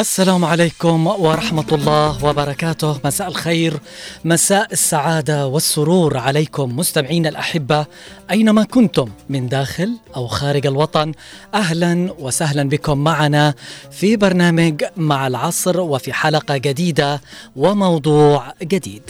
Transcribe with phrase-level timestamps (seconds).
[0.00, 3.00] السلام عليكم ورحمة الله وبركاته.
[3.04, 3.80] مساء الخير
[4.24, 7.86] مساء السعادة والسرور عليكم مستمعين الأحبة
[8.30, 11.12] أينما كنتم من داخل أو خارج الوطن.
[11.54, 13.54] أهلا وسهلا بكم معنا
[13.90, 17.20] في برنامج مع العصر وفي حلقة جديدة
[17.56, 19.02] وموضوع جديد.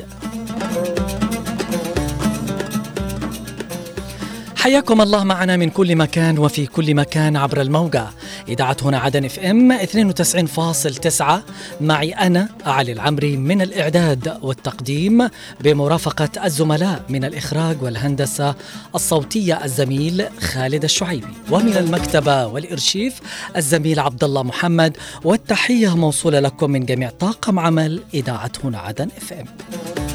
[4.66, 8.06] حياكم الله معنا من كل مكان وفي كل مكان عبر الموجة
[8.48, 11.24] إذاعة هنا عدن إف إم 92.9
[11.80, 15.28] معي أنا علي العمري من الإعداد والتقديم
[15.60, 18.54] بمرافقة الزملاء من الإخراج والهندسة
[18.94, 21.34] الصوتية الزميل خالد الشعيبي.
[21.50, 23.20] ومن المكتبة والإرشيف
[23.56, 24.96] الزميل عبد الله محمد.
[25.24, 30.05] والتحية موصولة لكم من جميع طاقم عمل إذاعة هنا عدن إف إم.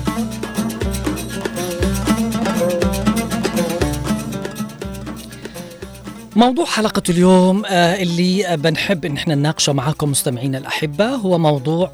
[6.35, 11.91] موضوع حلقة اليوم آه، اللي بنحب إن إحنا نناقشه معاكم مستمعينا الأحبة هو موضوع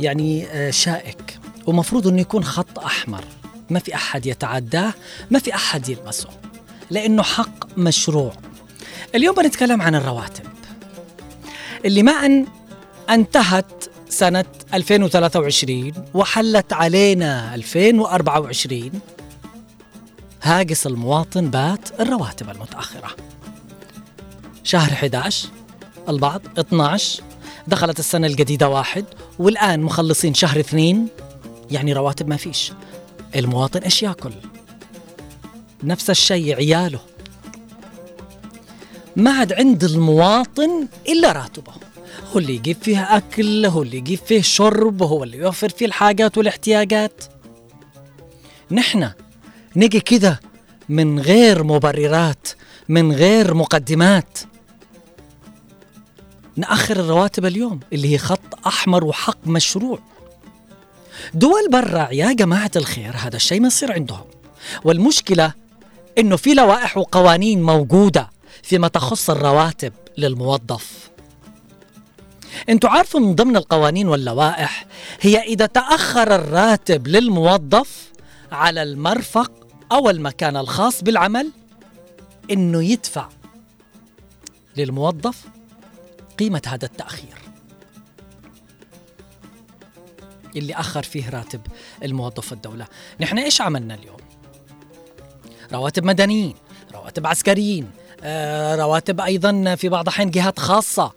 [0.00, 3.24] يعني آه، شائك ومفروض إنه يكون خط أحمر.
[3.70, 4.92] ما في أحد يتعداه
[5.30, 6.28] ما في أحد يلمسه
[6.90, 8.32] لأنه حق مشروع.
[9.14, 10.44] اليوم بنتكلم عن الرواتب
[11.84, 12.46] اللي ما ان
[13.10, 18.90] انتهت سنة 2023 وحلت علينا 2024
[20.42, 23.10] هاجس المواطن بات الرواتب المتأخرة.
[24.68, 25.48] شهر 11
[26.08, 27.22] البعض 12
[27.66, 29.04] دخلت السنة الجديدة واحد
[29.38, 31.08] والآن مخلصين شهر اثنين
[31.70, 32.72] يعني رواتب ما فيش.
[33.36, 34.32] المواطن إيش ياكل؟
[35.82, 37.00] نفس الشيء عياله.
[39.16, 41.72] ما عاد عند المواطن إلا راتبه.
[42.32, 46.38] هو اللي يجيب فيه أكل هو اللي يجيب فيه شرب هو اللي يوفر فيه الحاجات
[46.38, 47.24] والاحتياجات.
[48.70, 49.10] نحن
[49.76, 50.40] نجي كده
[50.88, 52.48] من غير مبررات
[52.88, 54.38] من غير مقدمات.
[56.58, 59.98] نأخر الرواتب اليوم اللي هي خط أحمر وحق مشروع.
[61.34, 64.24] دول برا يا جماعة الخير هذا الشيء ما يصير عندهم.
[64.84, 65.52] والمشكلة
[66.18, 68.30] إنه في لوائح وقوانين موجودة
[68.62, 71.10] فيما تخص الرواتب للموظف.
[72.68, 74.86] أنتوا عارفوا من ضمن القوانين واللوائح
[75.20, 78.08] هي إذا تأخر الراتب للموظف
[78.52, 79.52] على المرفق
[79.92, 81.50] أو المكان الخاص بالعمل
[82.50, 83.28] إنه يدفع
[84.76, 85.44] للموظف
[86.38, 87.38] قيمة هذا التأخير.
[90.56, 91.60] اللي أخر فيه راتب
[92.02, 92.86] الموظف الدولة.
[93.20, 94.16] نحن إيش عملنا اليوم؟
[95.72, 96.54] رواتب مدنيين
[96.94, 97.90] رواتب عسكريين
[98.22, 101.12] آه، رواتب أيضا في بعض الأحيان جهات خاصة.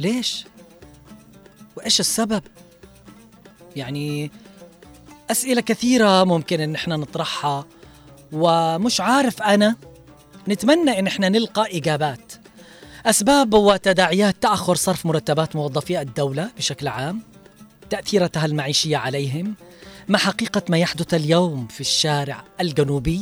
[0.00, 0.44] ليش؟
[1.76, 2.42] وإيش السبب؟
[3.76, 4.30] يعني
[5.30, 7.66] أسئلة كثيرة ممكن إن إحنا نطرحها
[8.32, 9.76] ومش عارف أنا.
[10.48, 12.32] نتمنى إن إحنا نلقى إجابات.
[13.06, 17.22] أسباب وتداعيات تأخر صرف مرتبات موظفي الدولة بشكل عام
[17.90, 19.54] تأثيراتها المعيشية عليهم
[20.08, 23.20] ما حقيقة ما يحدث اليوم في الشارع الجنوبي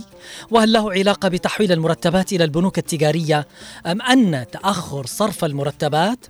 [0.50, 3.46] وهل له علاقة بتحويل المرتبات إلى البنوك التجارية
[3.86, 6.26] أم أن تأخر صرف المرتبات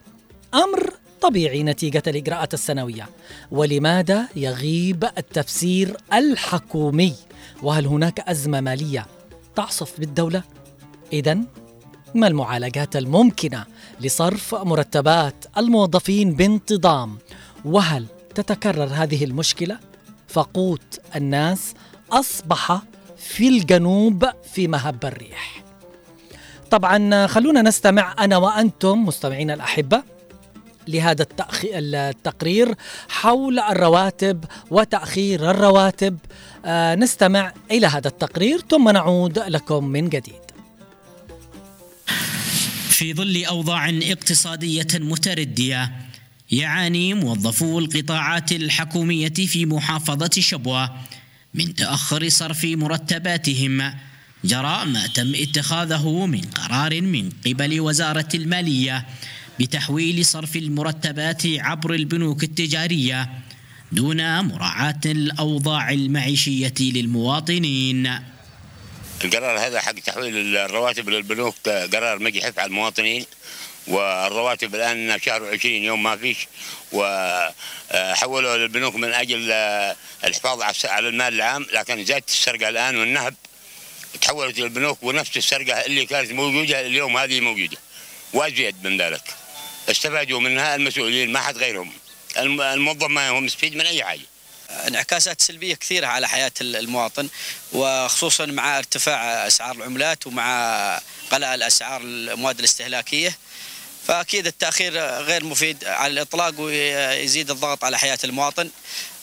[0.55, 3.09] أمر طبيعي نتيجة الإجراءات السنوية
[3.51, 7.15] ولماذا يغيب التفسير الحكومي
[7.63, 9.07] وهل هناك أزمة مالية
[9.57, 10.43] تعصف بالدولة؟
[11.13, 11.39] إذا
[12.15, 13.65] ما المعالجات الممكنة
[14.01, 17.19] لصرف مرتبات الموظفين بانتظام؟
[17.65, 19.79] وهل تتكرر هذه المشكلة؟
[20.29, 21.75] فقوت الناس
[22.13, 22.83] أصبح
[23.17, 25.63] في الجنوب في مهب الريح.
[26.71, 30.03] طبعا خلونا نستمع أنا وأنتم مستمعين الأحبة
[30.89, 31.27] لهذا
[31.65, 32.75] التقرير
[33.09, 36.19] حول الرواتب وتأخير الرواتب.
[36.65, 40.40] آه نستمع إلى هذا التقرير ثم نعود لكم من جديد.
[43.01, 45.93] في ظل أوضاع اقتصادية متردية.
[46.51, 50.97] يعاني موظفو القطاعات الحكومية في محافظة شبوة
[51.55, 53.93] من تأخر صرف مرتباتهم.
[54.45, 59.07] جراء ما تم اتخاذه من قرار من قبل وزارة المالية
[59.61, 63.31] بتحويل صرف المرتبات عبر البنوك التجارية
[63.93, 68.11] دون مراعاة الأوضاع المعيشية للمواطنين.
[69.25, 73.27] القرار هذا حق تحويل الرواتب للبنوك قرار مجحف على المواطنين
[73.87, 76.37] والرواتب الآن شهر 20 يوم ما فيش
[76.93, 79.53] وحولوا للبنوك من أجل
[80.25, 83.35] الحفاظ على المال العام لكن زادت السرقة الآن والنهب
[84.21, 87.77] تحولت للبنوك ونفس السرقة اللي كانت موجودة اليوم هذه موجودة
[88.33, 89.23] وازيد من ذلك.
[89.91, 91.93] استفادوا منها المسؤولين ما حد غيرهم.
[92.37, 94.27] الموظف ما هو مستفيد من أي حاجة.
[94.71, 97.29] انعكاسات سلبية كثيرة على حياة المواطن
[97.73, 101.01] وخصوصا مع ارتفاع أسعار العملات ومع
[101.33, 103.39] غلاء الأسعار المواد الاستهلاكية.
[104.07, 108.71] فأكيد التأخير غير مفيد على الإطلاق ويزيد الضغط على حياة المواطن.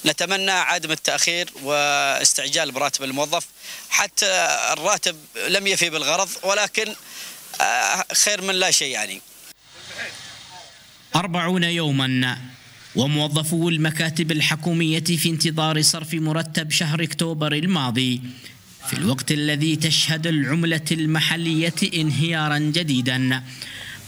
[0.05, 3.45] نتمنى عدم التأخير واستعجال براتب الموظف.
[3.89, 4.25] حتى
[4.73, 6.95] الراتب لم يفي بالغرض ولكن
[7.61, 9.21] آه، خير من لا شيء يعني.
[11.15, 12.37] أربعون يوما.
[12.97, 18.21] وموظفو المكاتب الحكومية في انتظار صرف مرتب شهر أكتوبر الماضي.
[18.87, 23.43] في الوقت الذي تشهد العملة المحلية انهيارا جديدا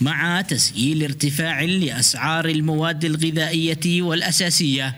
[0.00, 4.94] مع تسجيل ارتفاع لأسعار المواد الغذائية والأساسية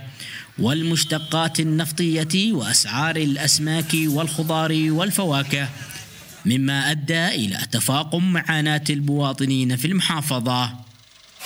[0.58, 5.68] والمشتقات النفطية وأسعار الأسماك والخضار والفواكه
[6.46, 10.70] مما أدى إلى تفاقم معاناة المواطنين في المحافظة.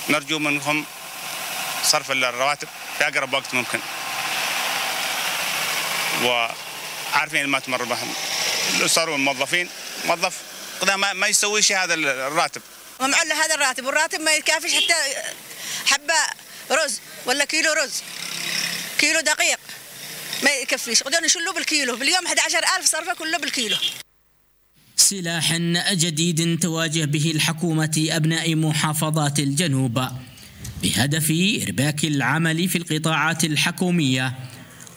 [0.09, 0.83] نرجو منهم
[1.83, 3.79] صرف الرواتب في أقرب وقت ممكن.
[6.23, 8.13] وعارفين ما تمر بهم
[8.79, 9.69] الأسر والموظفين
[10.05, 10.41] موظف
[10.95, 12.61] ما, ما يسوي شيء هذا الراتب.
[12.99, 14.93] ومعله هذا الراتب والراتب ما يكافيش حتى
[15.85, 16.13] حبة
[16.71, 18.03] رز ولا كيلو رز.
[18.99, 19.59] كيلو دقيق
[20.43, 21.03] ما يكفيش.
[21.03, 21.95] قدرنا نشلو بالكيلو.
[21.95, 23.77] باليوم 11000 صرفه كله بالكيلو.
[24.95, 25.53] سلاح
[25.91, 30.07] جديد تواجه به الحكومة أبناء محافظات الجنوب.
[30.83, 31.33] بهدف
[31.67, 34.33] إرباك العمل في القطاعات الحكومية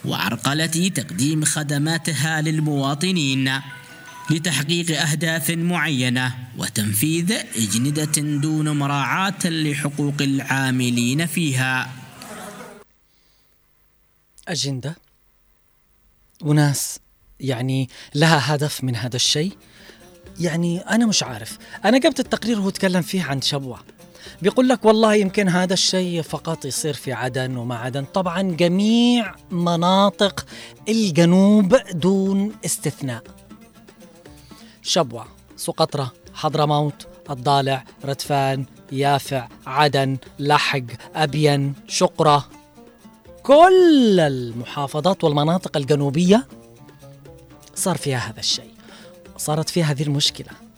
[0.05, 3.53] وعرقلة تقديم خدماتها للمواطنين
[4.31, 11.93] لتحقيق أهداف معينة وتنفيذ أجندة دون مراعاة لحقوق العاملين فيها.
[14.49, 14.97] أجندة؟
[16.43, 16.99] وناس
[17.41, 19.53] يعني لها هدف من هذا الشيء؟
[20.41, 21.59] يعني أنا مش عارف.
[21.85, 23.85] أنا قبل التقرير هو تكلم فيه عن شبوة.
[24.43, 28.05] بيقول لك والله يمكن هذا الشيء فقط يصير في عدن وما عدن.
[28.05, 30.47] طبعا جميع مناطق
[30.89, 33.23] الجنوب دون استثناء.
[34.83, 35.27] شبوة
[35.57, 40.83] سقطرة حضرموت الضالع ردفان يافع عدن لحق
[41.15, 42.49] أبين شقرة.
[43.43, 46.47] كل المحافظات والمناطق الجنوبية
[47.75, 48.71] صار فيها هذا الشيء
[49.37, 50.70] صارت فيها هذه المشكلة.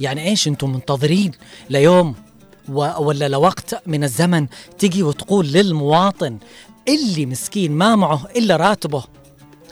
[0.00, 1.32] يعني إيش أنتم منتظرين
[1.70, 2.14] ليوم
[2.68, 4.46] ولا لوقت من الزمن
[4.78, 6.38] تجي وتقول للمواطن
[6.88, 9.04] اللي مسكين ما معه إلا راتبه.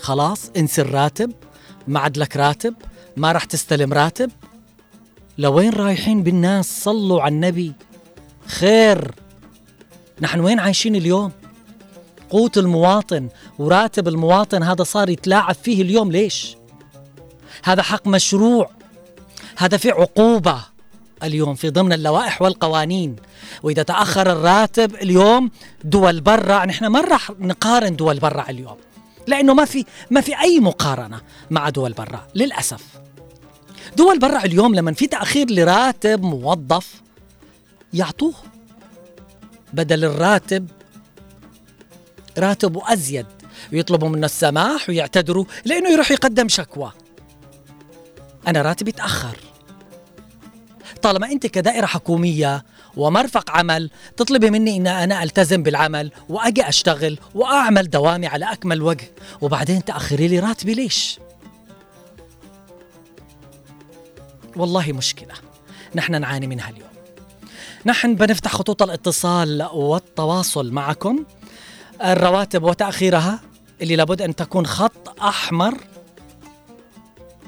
[0.00, 1.32] خلاص انسى الراتب
[1.88, 2.75] ما عاد لك راتب
[3.17, 4.31] ما راح تستلم راتب.
[5.38, 7.73] لوين رايحين بالناس؟ صلوا على النبي.
[8.47, 9.14] خير.
[10.20, 11.32] نحن وين عايشين اليوم؟
[12.31, 13.29] قوت المواطن
[13.59, 16.56] وراتب المواطن هذا صار يتلاعب فيه اليوم ليش؟
[17.64, 18.70] هذا حق مشروع.
[19.56, 20.62] هذا في عقوبة
[21.22, 23.16] اليوم في ضمن اللوائح والقوانين.
[23.62, 25.50] وإذا تأخر الراتب اليوم
[25.84, 28.76] دول برا نحن ما راح نقارن دول برا اليوم
[29.26, 31.20] لأنه ما في ما في أي مقارنة
[31.50, 32.84] مع دول برا للأسف.
[33.96, 37.02] دول برا اليوم لما في تأخير لراتب موظف
[37.93, 38.34] يعطوه.
[39.72, 40.69] بدل الراتب
[42.38, 43.26] راتبه أزيد.
[43.72, 46.93] ويطلبوا منه السماح ويعتذروا لأنه يروح يقدم شكوى.
[48.48, 49.36] أنا راتبي تأخر
[51.02, 52.64] طالما أنت كدائرة حكومية
[52.96, 59.11] ومرفق عمل تطلبي مني إن أنا ألتزم بالعمل وأجي أشتغل وأعمل دوامي على أكمل وجه
[59.40, 61.18] وبعدين تأخري لي راتبي ليش؟
[64.56, 65.34] والله مشكلة.
[65.94, 66.88] نحن نعاني منها اليوم.
[67.87, 71.25] نحن بنفتح خطوط الاتصال والتواصل معكم.
[72.04, 73.40] الرواتب وتأخيرها
[73.82, 75.75] اللي لابد أن تكون خط أحمر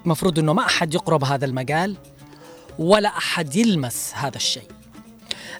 [0.06, 1.96] مفروض إنه ما أحد يقرب هذا المجال
[2.78, 4.68] ولا أحد يلمس هذا الشيء.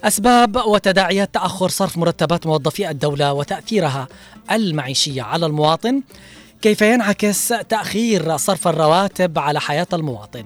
[0.03, 4.07] أسباب وتداعيات تأخر صرف مرتبات موظفي الدولة وتأثيرها
[4.51, 6.01] المعيشية على المواطن
[6.61, 10.45] كيف ينعكس تأخير صرف الرواتب على حياة المواطن؟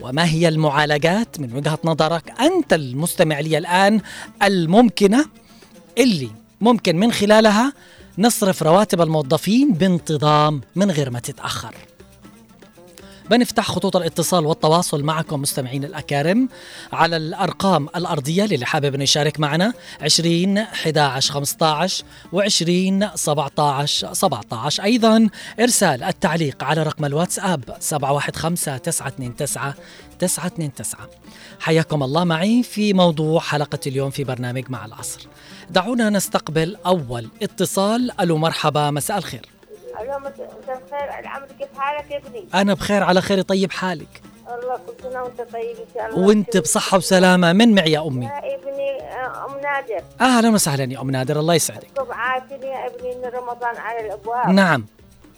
[0.00, 4.00] وما هي المعالجات؟ من وجهة نظرك أنت المستمع لي الآن
[4.42, 5.26] الممكنة؟
[5.98, 7.72] اللي ممكن من خلالها
[8.18, 11.74] نصرف رواتب الموظفين بانتظام من غير ما تتأخر.
[13.30, 16.48] بنفتح خطوط الاتصال والتواصل معكم مستمعين الأكارم
[16.92, 19.72] على الأرقام الأرضية للي حابب يشارك معنا.
[20.00, 25.28] 20 11 15 و20 17 17 أيضا
[25.60, 29.74] إرسال التعليق على رقم الواتساب 715 929
[30.18, 31.06] 929
[31.60, 35.20] حياكم الله معي في موضوع حلقة اليوم في برنامج مع العصر.
[35.70, 38.20] دعونا نستقبل أول اتصال.
[38.20, 39.53] ألو مرحبا مساء الخير.
[40.00, 44.22] ألو مساء الخير عمرو كيف حالك يا ابني؟ أنا بخير على خير طيب حالك.
[44.48, 46.28] الله كل سنة وأنت طيب إن شاء الله.
[46.28, 47.52] وأنت بصحة وسلامة.
[47.52, 50.04] من معي يا أمي؟ يا ابني أم نادر.
[50.20, 51.88] أهلا وسهلا يا أم نادر الله يسعدك.
[51.96, 54.48] طب عارفين يا ابني إن رمضان على الأبواب.
[54.48, 54.86] نعم.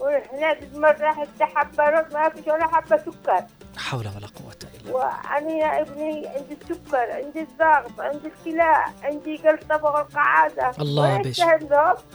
[0.00, 3.44] ونحن مرة حتى حبة رز ما فيش ولا حبة سكر.
[3.76, 9.58] حول ولا قوة إلا وأنا يا ابني عندي السكر عندي الضغط عندي الكلى عندي قلب
[9.70, 10.72] طبق القعادة.
[10.80, 11.40] الله بيش.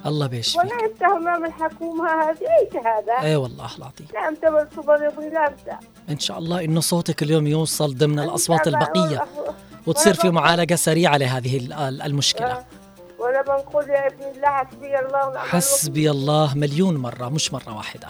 [0.05, 4.07] الله بيشفيك ولا من الحكومة هذه إيش هذا؟ إي والله العظيم.
[4.13, 8.67] لا أنت بالصبر يا ابني أنت إن شاء الله انه صوتك اليوم يوصل ضمن الأصوات
[8.67, 9.25] البقية
[9.87, 12.65] وتصير في معالجة سريعة لهذه ال- ال- المشكلة.
[13.19, 18.07] ولا بنقول يا ابني الله حسبي الله حسبي الله مليون مرة مش مرة واحدة.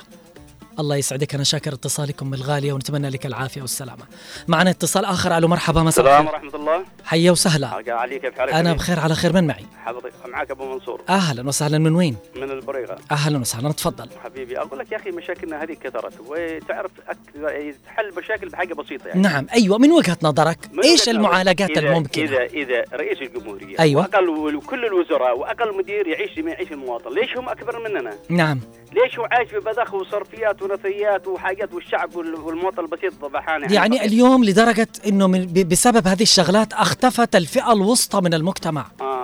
[0.79, 1.35] الله يسعدك.
[1.35, 4.03] أنا شاكر اتصالكم الغالية ونتمنى لك العافية والسلامة.
[4.47, 5.37] معنا اتصال آخر.
[5.37, 6.85] ألو مرحبا مساء السلام ورحمة الله.
[7.05, 7.67] حيا وسهلا.
[7.87, 11.01] علي كيف حالك؟ أنا بخير على خير من معي؟ حضرتك معك أبو منصور.
[11.09, 11.77] أهلا وسهلا.
[11.77, 12.97] من وين؟ من البريغة.
[13.11, 13.71] أهلا وسهلا.
[13.71, 14.09] تفضل.
[14.23, 19.21] حبيبي أقول لك يا أخي مشاكلنا هذه كثرت وتعرف أك- تحل مشاكل بحاجة بسيطة يعني.
[19.21, 19.77] نعم أيوه.
[19.77, 24.01] من وجهة نظرك؟ من إيش وجهة المعالجات إذا- الممكنة؟ إذا إذا رئيس الجمهورية أيوة.
[24.01, 28.59] وأقل وكل الوزراء وأقل مدير يعيش ما يعيش المواطن ليش هم أكبر مننا؟ نعم.
[28.93, 34.87] ليش هو عايش ببذخ وصرفيات ونثريات وحاجات والشعب وال- والمواطن البسيط ضبحان يعني اليوم لدرجة
[35.07, 38.85] إنه من بسبب هذه الشغلات اختفت الفئة الوسطى من المجتمع.
[39.01, 39.21] آه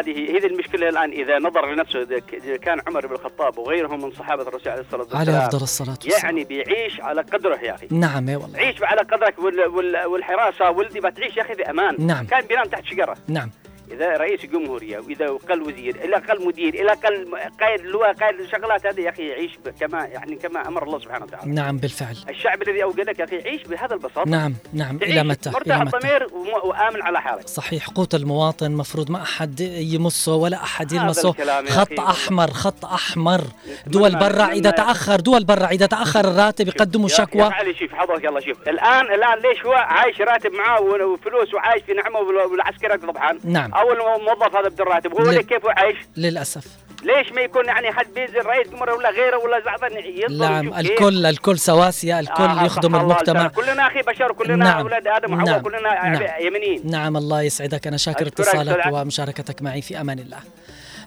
[0.00, 1.10] هذه هذه المشكلة الآن.
[1.10, 5.20] إذا نظر لنفسه إذا كان عمر بن الخطاب وغيره من صحابة الرسول عليه الصلاة والسلام
[5.20, 6.24] عليه أفضل الصلاة والسلام.
[6.24, 7.86] يعني بيعيش على قدره يا أخي.
[7.90, 8.58] نعم إي والله.
[8.58, 11.96] عيش على قدرك وال وال والحراسة والدي بتعيش يا أخي بأمان.
[11.98, 12.26] نعم.
[12.26, 13.16] كان بينام تحت شجرة.
[13.28, 13.50] نعم.
[13.90, 17.28] إذا رئيس الجمهورية وإذا أقل وزير إلى أقل مدير إلى أقل
[17.60, 21.50] قائد لواء قائد الشغلات هذه يا أخي يعيش كما يعني كما أمر الله سبحانه وتعالى.
[21.52, 22.16] نعم بالفعل.
[22.28, 24.30] الشعب الذي أوجدك يا أخي يعيش بهذا البساطة.
[24.30, 26.26] نعم نعم إلى متى؟ مرتاح إلى متى؟ الضمير
[26.64, 27.48] وآمن على حالك.
[27.48, 31.32] صحيح قوت المواطن مفروض ما أحد يمسه ولا أحد يلمسه.
[31.68, 32.00] خط.
[32.00, 33.40] أحمر خط أحمر.
[33.86, 37.94] دول برا إذا تأخر دول برا إذا تأخر الراتب يقدموا يا- يا شكوى علي شوف
[37.94, 38.68] حضرتك يلا شوف.
[38.68, 43.74] الان الآن ليش هو عايش راتب معاه وفلوس وعايش في نعمه وال- والعسكري طبعا نعم.
[43.80, 46.64] أو الموظف هذا بدون راتب هو ليه؟ كيف عايش للأسف
[47.02, 49.62] ليش ما يكون يعني حد بينزل رئيس جمهوريه ولا غيره ولا
[49.94, 53.48] ينظر نعم؟ الكل الكل سواسية الكل آه، يخدم المجتمع.
[53.48, 54.80] كلنا أخي بشر كلنا نعم.
[54.80, 55.62] أولاد آدم وحواء نعم.
[55.62, 56.22] كلنا نعم.
[56.40, 60.38] يمنيين نعم الله يسعدك أنا شاكر اتصالك ومشاركتك معي في أمان الله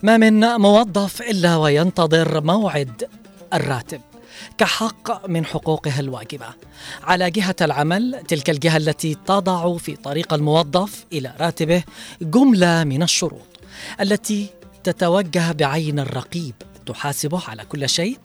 [0.03, 3.09] ما من موظف إلا وينتظر موعد
[3.53, 4.01] الراتب
[4.57, 6.45] كحق من حقوقه الواجبة.
[7.03, 11.83] على جهة العمل تلك الجهة التي تضع في طريق الموظف إلى راتبه
[12.21, 13.59] جملة من الشروط.
[14.01, 14.49] التي
[14.83, 18.17] تتوجه بعين الرقيب تحاسبه على كل شيء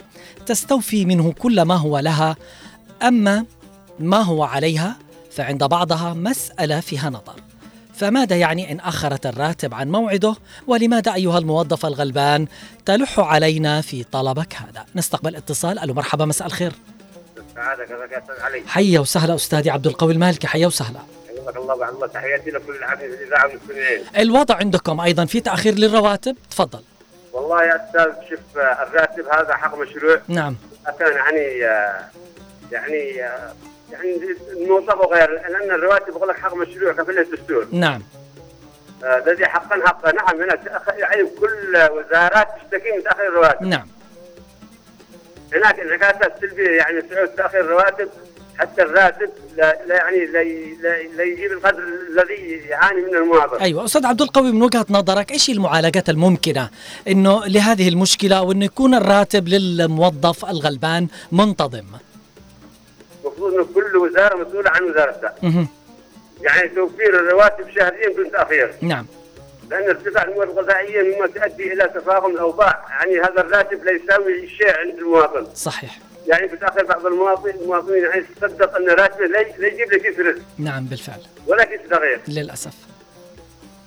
[0.46, 2.36] تستوفي منه كل ما هو لها.
[3.02, 3.44] أما
[4.00, 4.96] ما هو عليها
[5.30, 7.47] فعند بعضها مسألة فيها نظر.
[7.98, 10.34] فماذا يعني إن أخرت الراتب عن موعده؟
[10.66, 12.46] ولماذا أيها الموظف الغلبان
[12.86, 15.78] تلح علينا في طلبك هذا؟ نستقبل اتصال.
[15.78, 16.72] ألو مرحبا مساء الخير.
[18.66, 20.46] حيا وسهلا أستاذي عبد القوي المالكي.
[20.46, 21.00] حيا وسهلا.
[21.56, 26.80] الله وعلى تحياتي لكل العافيه في الاذاعه والمستمعين الوضع عندكم أيضا في تأخير للرواتب؟ تفضل.
[27.32, 30.20] والله يا أستاذ شوف الراتب هذا حق مشروع.
[30.28, 30.56] نعم.
[30.98, 31.58] كان يعني
[32.72, 33.22] يعني
[33.92, 34.18] آه، يعني
[34.52, 37.66] الموظف وغير لأن الرواتب يقول لك حق مشروع كفل الدستور.
[37.72, 38.02] نعم.
[39.04, 40.12] آه، الذي حقا حقا.
[40.12, 40.58] نعم هنا
[40.98, 43.66] يعني كل وزارات تشتكي من تأخير الرواتب.
[43.66, 43.88] نعم.
[45.54, 48.08] هناك انعكاسات سلبيه يعني سعود تأخير الرواتب
[48.58, 50.42] حتى الراتب لا, لا يعني لا,
[50.82, 53.56] لا, لا يجيب القدر الذي يعاني منه المواطن.
[53.62, 53.84] أيوة.
[53.84, 56.70] أستاذ عبد القوي من وجهة نظرك هي المعالجات الممكنة
[57.08, 61.84] إنه لهذه المشكلة وإنه يكون الراتب للموظف الغلبان منتظم؟
[63.28, 65.34] المفروض إنه كل وزارة مسؤولة عن وزارتها.
[66.40, 69.06] يعني توفير الرواتب شهريا بدون تاخير نعم.
[69.70, 72.86] لأن ارتفاع المواد الغذائية مما تؤدي إلى تفاقم الأوضاع.
[72.90, 75.46] يعني هذا الراتب لا يساوي شيء عند المواطن.
[75.54, 75.98] صحيح.
[76.26, 80.84] يعني بتاخر بعض المواطنين المواطنين يعني تصدق أن راتبه لا يجيب له كيس رزق نعم
[80.84, 81.20] بالفعل.
[81.46, 82.20] ولا كيس تغيير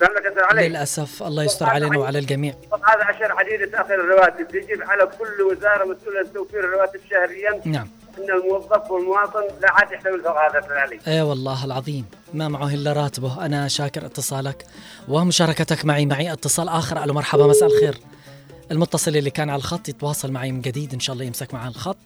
[0.01, 1.23] لك علي للأسف.
[1.23, 2.53] الله يستر علينا وعلى الجميع.
[2.73, 4.55] هذا عشان عديد تاخير الرواتب.
[4.55, 7.61] يجب على كل وزارة مسؤولة عن توفير الرواتب شهريا.
[7.65, 7.87] نعم.
[8.17, 12.05] إن الموظف والمواطن لا عاد يحتمل فوق هذا علي إي والله العظيم.
[12.33, 13.45] ما معه إلا راتبه.
[13.45, 14.65] أنا شاكر اتصالك
[15.07, 16.05] ومشاركتك معي.
[16.05, 17.03] معي اتصال آخر.
[17.03, 17.97] ألو مرحبا مساء الخير.
[18.71, 20.93] المتصل اللي كان على الخط يتواصل معي من جديد.
[20.93, 21.97] إن شاء الله يمسك معي الخط.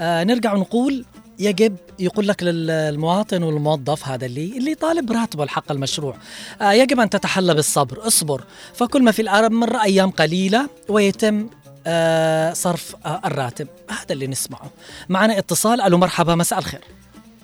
[0.00, 1.04] آه نرجع ونقول
[1.38, 6.16] يجب يقول لك للمواطن والموظف هذا اللي اللي طالب راتبه الحق المشروع.
[6.60, 8.06] آه يجب أن تتحلى بالصبر.
[8.06, 8.44] اصبر.
[8.74, 11.48] فكل ما في الامر أيام قليلة ويتم
[12.52, 13.68] صرف آه الراتب.
[13.90, 14.70] هذا اللي نسمعه.
[15.08, 15.80] معنا اتصال.
[15.80, 16.80] ألو مرحبا مساء الخير.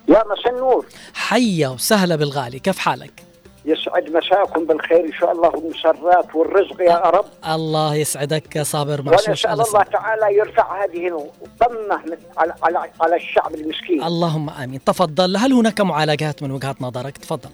[0.09, 0.87] يا مساء النور.
[1.14, 2.59] حيا وسهلا بالغالي.
[2.59, 3.23] كيف حالك؟
[3.64, 7.25] يسعد مساكم بالخير إن شاء الله والمسرات والرزق يا رب.
[7.49, 9.83] الله يسعدك يا صابر معشوش ونسأل الله الله.
[9.83, 11.07] تعالى يرفع هذه
[11.43, 14.02] الضمة من على على على الشعب المسكين.
[14.02, 14.85] اللهم آمين.
[14.85, 15.37] تفضل.
[15.37, 17.50] هل هناك معالجات من وجهه نظرك؟ تفضل.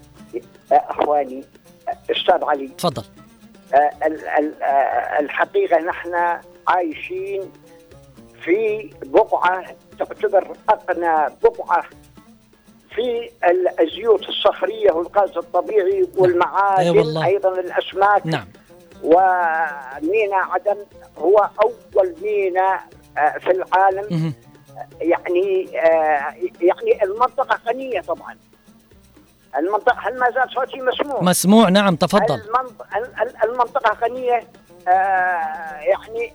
[0.71, 1.43] آه، أخواني
[1.89, 2.67] آه، أستاذ علي.
[2.67, 3.03] تفضل.
[3.73, 6.09] آه، ال- ال- آه، الحقيقة نحن
[6.67, 7.51] عايشين
[8.43, 11.83] في بقعة تعتبر أقنى بقعة
[12.95, 17.25] في ال- الزيوت الصخرية والغاز الطبيعي والمعادن أي والله.
[17.25, 18.25] أيضا الأسماك.
[18.27, 18.47] نعم.
[19.03, 20.77] وميناء عدن
[21.17, 22.83] هو أول ميناء
[23.17, 24.33] آه، في العالم.
[25.01, 28.37] يعني آه، يعني المنطقة غنية طبعا.
[29.57, 32.35] المنطقة هل ما زال صوتي مسموع؟ مسموع نعم تفضل.
[32.41, 34.43] المنط- ال- ال- المنطقة غنية
[34.87, 34.91] آه،
[35.79, 36.33] يعني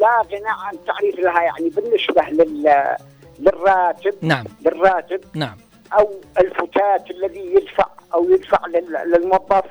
[0.00, 2.96] لا غنى عن تعريف لها يعني بالنسبة لل
[3.38, 4.14] للراتب.
[4.22, 4.44] نعم.
[4.66, 5.20] للراتب.
[5.34, 5.56] نعم.
[5.98, 9.64] أو الفتات الذي يدفع أو يدفع لل- للموظف.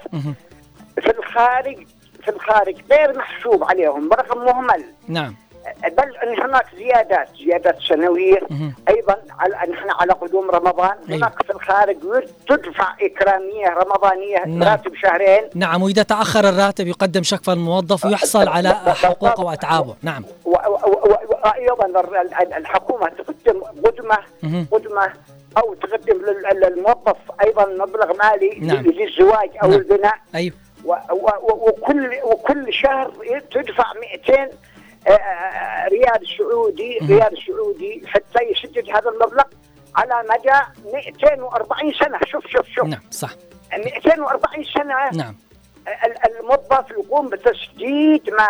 [1.01, 1.87] في الخارج
[2.23, 4.83] في الخارج غير محسوب عليهم برقم مهمل.
[5.07, 5.35] نعم.
[5.97, 8.39] بل ان هناك زيادات زيادات سنوية.
[8.89, 10.95] أيضا على نحن على قدوم رمضان.
[11.09, 11.97] هناك في الخارج
[12.49, 14.63] تدفع إكرامية رمضانية نعم.
[14.69, 21.85] راتب شهرين نعم وإذا تأخر الراتب يقدم شكفى الموظف ويحصل على حقوقه وأتعابه نعم وأيضا
[21.85, 24.17] ال- ال- الحكومة تقدم قدمة.
[24.71, 25.13] قدمة
[25.57, 28.85] أو تقدم لل- للموظف أيضا مبلغ مالي نعم.
[28.85, 29.79] للزواج أو نعم.
[29.79, 30.55] البناء أيوه
[30.85, 33.11] و- وكل وكل شهر
[33.51, 34.49] تدفع 200 آه،
[35.91, 36.97] ريال سعودي.
[37.01, 39.43] ريال سعودي حتى يسدد هذا المبلغ
[39.95, 40.59] على مدى
[40.93, 42.19] 240 سنة.
[42.25, 42.85] شوف شوف شوف.
[42.85, 43.29] نعم صح.
[43.77, 45.09] 240 سنة.
[45.23, 45.35] نعم.
[45.87, 48.47] ال- الموظف يقوم بتسديد ما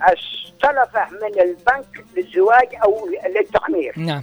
[0.00, 3.92] استلفه من البنك للزواج أو للتعمير.
[3.96, 4.22] نعم.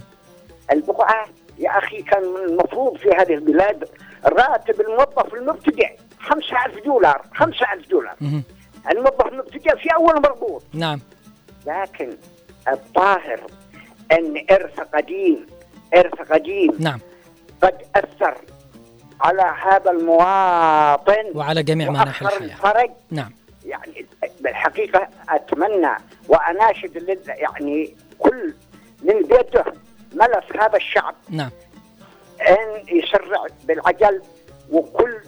[0.72, 1.26] البقعة
[1.58, 3.88] يا أخي كان المفروض في هذه البلاد
[4.24, 8.14] راتب الموظف المبتدئ 5000 دولار 5000 دولار.
[8.90, 10.62] الموظف المبتدئ في أول مربوط.
[10.72, 11.00] نعم.
[11.66, 12.16] لكن
[12.68, 13.40] الظاهر
[14.12, 15.46] أن ارث قديم
[15.94, 17.00] ارث قديم نعم.
[17.62, 18.36] قد أثر
[19.20, 22.40] على هذا المواطن وعلى جميع مناحي الحياة.
[22.40, 22.90] الفرج.
[23.10, 23.32] نعم.
[23.64, 24.06] يعني
[24.40, 25.96] بالحقيقة أتمنى
[26.28, 28.54] وأناشد يعني كل
[29.02, 29.64] من بيده
[30.14, 31.14] ملف هذا الشعب.
[31.28, 31.50] نعم.
[32.48, 34.22] أن يسرع بالعجل
[34.70, 35.20] وكل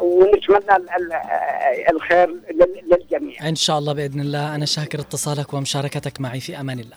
[0.00, 3.48] ونتمنى ال- ال- آه، الخير لل- للجميع.
[3.48, 4.54] إن شاء الله بإذن الله.
[4.54, 6.96] أنا شاكر اتصالك ومشاركتك معي في أمان الله.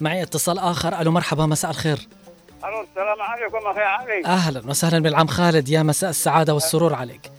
[0.00, 1.00] معي اتصال آخر.
[1.00, 1.46] ألو مرحبا.
[1.46, 1.98] مساء الخير.
[2.64, 4.24] ألو السلام عليكم أخي علي.
[4.24, 7.30] أهلا وسهلا بالعم خالد يا مساء السعادة والسرور عليك.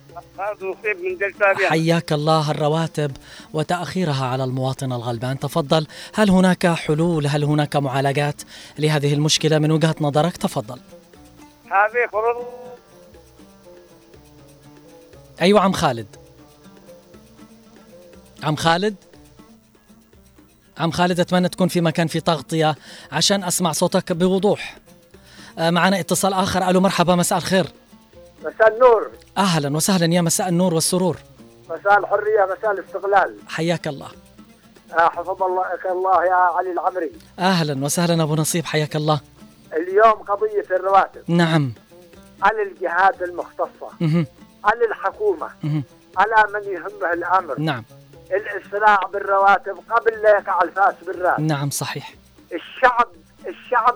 [0.85, 2.51] من حياك الله.
[2.51, 3.11] الرواتب
[3.53, 5.39] وتأخيرها على المواطن الغلبان.
[5.39, 5.87] تفضل.
[6.13, 8.41] هل هناك حلول؟ هل هناك معالجات
[8.79, 10.79] لهذه المشكلة؟ من وجهة نظرك تفضل.
[11.65, 12.45] هذه فرض
[15.41, 16.15] أيوة عم خالد.
[18.43, 18.95] عم خالد؟
[20.77, 22.75] عم خالد أتمنى تكون في مكان في تغطية
[23.11, 24.77] عشان أسمع صوتك بوضوح.
[25.59, 26.69] آه، معنا اتصال آخر.
[26.69, 27.67] ألو مرحبا مساء الخير.
[28.39, 29.11] مساء النور.
[29.37, 31.17] أهلا وسهلا يا مساء النور والسرور.
[31.69, 33.35] مساء الحرية مساء الاستقلال.
[33.47, 34.07] حياك الله.
[34.93, 37.11] آه، حفظ الله الله يا علي العمري.
[37.39, 39.21] أهلا وسهلا أبو نصيب حياك الله.
[39.73, 41.21] اليوم قضية الرواتب.
[41.27, 41.73] نعم.
[42.41, 43.89] على الجهات المختصة.
[43.99, 44.25] مهم.
[44.63, 45.49] على الحكومة.
[45.63, 45.83] مهم.
[46.17, 47.59] على من يهمه الأمر.
[47.59, 47.83] نعم.
[48.31, 51.39] الإسراع بالرواتب قبل لا يقع الفاس بالرأس.
[51.39, 52.13] نعم صحيح.
[52.53, 53.07] الشعب
[53.47, 53.95] الشعب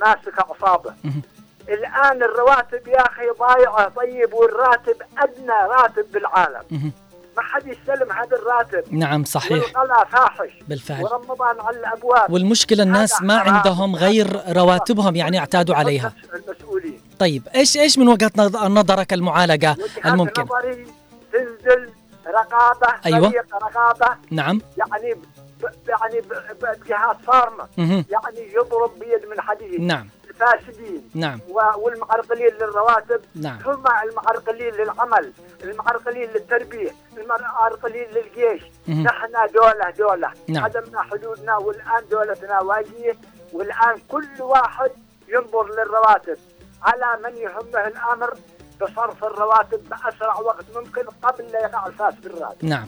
[0.00, 0.94] ماسك أعصابه.
[1.04, 1.22] مهم.
[1.68, 6.92] الآن الرواتب يا أخي ضايعة طيب والراتب أدنى راتب بالعالم.
[7.36, 8.94] ما حد يستلم هذا الراتب.
[8.94, 9.76] نعم صحيح.
[9.76, 10.50] والغلا فاحش.
[10.68, 11.04] بالفعل.
[11.04, 12.32] ورمضان على الأبواب.
[12.32, 13.38] والمشكلة الناس ما.
[13.38, 16.12] عندهم غير رواتبهم يعني اعتادوا عليها.
[16.34, 16.77] المسؤولين
[17.18, 20.86] طيب إيش إيش من وجهة نظ- نظرك المعالجة وجهة الممكن؟ نظري
[21.32, 21.90] تنزل
[22.26, 23.32] رقابة أيوة.
[23.62, 24.16] رقابة.
[24.30, 24.60] نعم.
[24.76, 25.64] يعني ب...
[25.88, 26.32] يعني ب...
[26.62, 28.04] بجهات صارمة مهم.
[28.10, 29.80] يعني يضرب بيد من حديد.
[29.80, 30.08] نعم.
[30.28, 31.10] الفاسدين.
[31.14, 31.40] نعم.
[31.48, 31.60] و...
[31.78, 33.20] والمعرقلين للرواتب.
[33.34, 33.58] نعم.
[33.58, 35.32] ثم المعرقلين للعمل.
[35.64, 36.90] المعرقلين للتربية.
[37.18, 38.62] المعرقلين للجيش.
[38.88, 39.02] مهم.
[39.02, 40.30] نحن دولة دولة.
[40.48, 40.64] نعم.
[40.64, 43.16] عدمنا حدودنا والآن دولتنا واجية
[43.52, 44.90] والآن كل واحد
[45.28, 46.36] ينظر للرواتب.
[46.82, 48.34] على من يهمه الأمر
[48.80, 52.86] بصرف الرواتب بأسرع وقت ممكن قبل لا يقع الفاس بالراس نعم.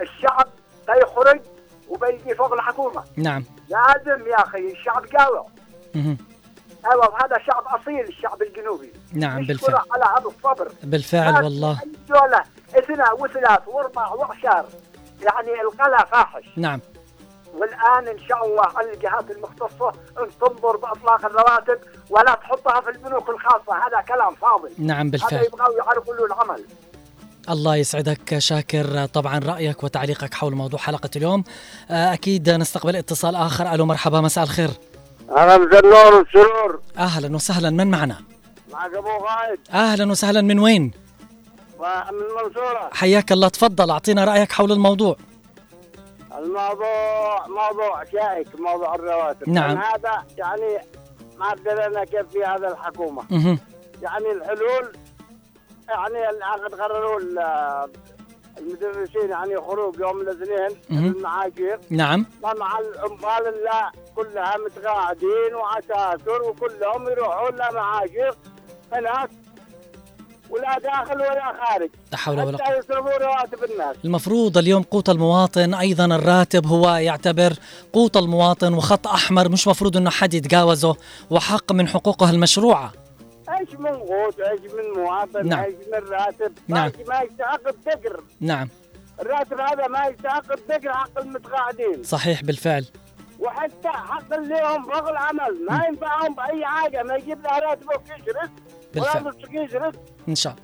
[0.00, 0.48] الشعب
[0.88, 1.40] بيخرج
[1.88, 3.04] وبيجي فوق الحكومة.
[3.16, 3.44] نعم.
[3.68, 5.46] لازم يا أخي الشعب قاوع
[5.94, 6.18] مهم.
[6.92, 8.92] أيوه وهذا شعب أصيل الشعب الجنوبي.
[9.12, 9.80] نعم بالفعل.
[9.92, 10.72] على هذا الصبر.
[10.82, 11.80] بالفعل والله.
[12.08, 12.44] دولة
[12.74, 14.64] اثنى وثلاث واربع وعشر
[15.22, 16.44] يعني القلع فاحش.
[16.56, 16.80] نعم.
[17.54, 19.88] والآن إن شاء الله على الجهات المختصة
[20.18, 21.78] أن تنظر بأطلاق الرواتب
[22.10, 23.86] ولا تحطها في البنوك الخاصة.
[23.86, 26.64] هذا كلام فاضي نعم هذا بالفعل يبغوا يعرقوا له العمل.
[27.50, 31.44] الله يسعدك شاكر طبعا رأيك وتعليقك حول موضوع حلقة اليوم.
[31.90, 33.74] آه، أكيد نستقبل اتصال آخر.
[33.74, 34.70] ألو مرحبا مساء الخير.
[35.30, 38.16] أنا النور والسرور أهلا وسهلا من معنا؟
[38.72, 40.92] معك أبو غايد أهلا وسهلا من وين؟
[41.80, 45.16] من المنصوره حياك الله تفضل أعطينا رأيك حول الموضوع.
[46.38, 49.78] الموضوع موضوع شائك موضوع الرواتب نعم.
[49.78, 50.78] هذا يعني
[51.38, 53.58] ما أدري أنا كيف في هذا الحكومة مهم.
[54.02, 54.92] يعني الحلول
[55.88, 57.88] يعني الان قد قرروا ال-
[58.58, 60.78] المدرسين يعني خروج يوم الاثنين.
[60.90, 68.36] المعاشير نعم مع العمال لا كلها متقاعدين وعساكر وكلهم يروحون لمعاشر
[68.92, 69.30] هناك
[70.52, 71.90] ولا داخل ولا خارج.
[72.12, 73.96] لا حول ولا قوة يصرفوا رواتب الناس.
[74.04, 77.52] المفروض اليوم قوت المواطن أيضا الراتب هو يعتبر
[77.92, 80.96] قوت المواطن وخط أحمر مش مفروض إنه حد يتجاوزه
[81.30, 82.92] وحق من حقوقه المشروعة.
[83.60, 85.64] إيش من قوت إيش من مواطن نعم.
[85.64, 86.52] إيش من راتب.
[86.68, 86.90] نعم.
[87.08, 88.68] ما يستحق الذكر نعم.
[89.20, 92.02] الراتب هذا ما يستحق الذكر حق المتقاعدين.
[92.04, 92.84] صحيح بالفعل.
[93.38, 95.66] وحتى حق اللي هم فوق العمل.
[95.70, 97.02] ما ينفعهم بأي حاجة.
[97.02, 98.61] ما يجيب له راتبه كيش رزق.
[98.94, 99.32] بالفعل.
[100.28, 100.62] إن شاء الله.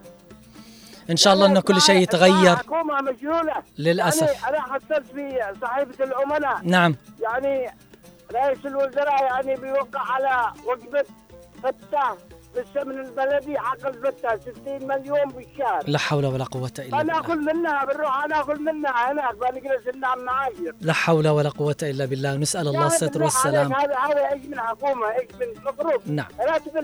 [1.10, 2.56] إن شاء الله انه كل شيء يتغير.
[2.56, 3.54] حكومة مجهولة.
[3.78, 4.42] للأسف.
[4.42, 6.60] يعني أنا حصلت في صحيفة الأمناء.
[6.62, 6.96] نعم.
[7.22, 7.70] يعني
[8.34, 11.04] رئيس الوزراء يعني بيوقع على وجبة
[11.62, 15.82] فتة بالسمن البلدي حق الفتة 60 مليون بالشهر.
[15.86, 17.22] لا حول ولا قوة إلا بالله.
[17.22, 19.12] فناكل منها بنروح ناكل منها.
[19.12, 22.36] هناك بنجلس ننام معايير لا حول ولا قوة إلا بالله.
[22.36, 23.74] نسأل الله الستر والسلام.
[23.74, 26.00] هذا هذا إيش من حكومة إيش من مفروض.
[26.06, 26.28] نعم.
[26.40, 26.76] الموظف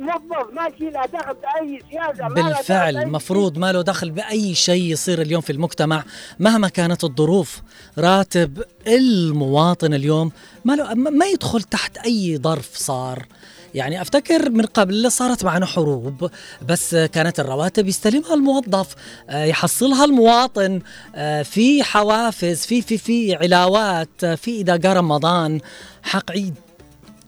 [0.00, 5.22] ما شيء له دخل بأي سياسة بالفعل بأي مفروض ما له دخل بأي شيء يصير
[5.22, 6.04] اليوم في المجتمع.
[6.38, 7.62] مهما كانت الظروف
[7.98, 10.32] راتب المواطن اليوم
[10.64, 13.26] ما له ما يدخل تحت أي ظرف صار.
[13.74, 16.30] يعني أفتكر من قبل صارت معنا حروب
[16.68, 18.94] بس كانت الرواتب يستلمها الموظف
[19.30, 20.80] آه، يحصلها المواطن
[21.14, 25.60] آه، في حوافز في في في علاوات آه، في إذا جاء رمضان
[26.02, 26.54] حق عيد.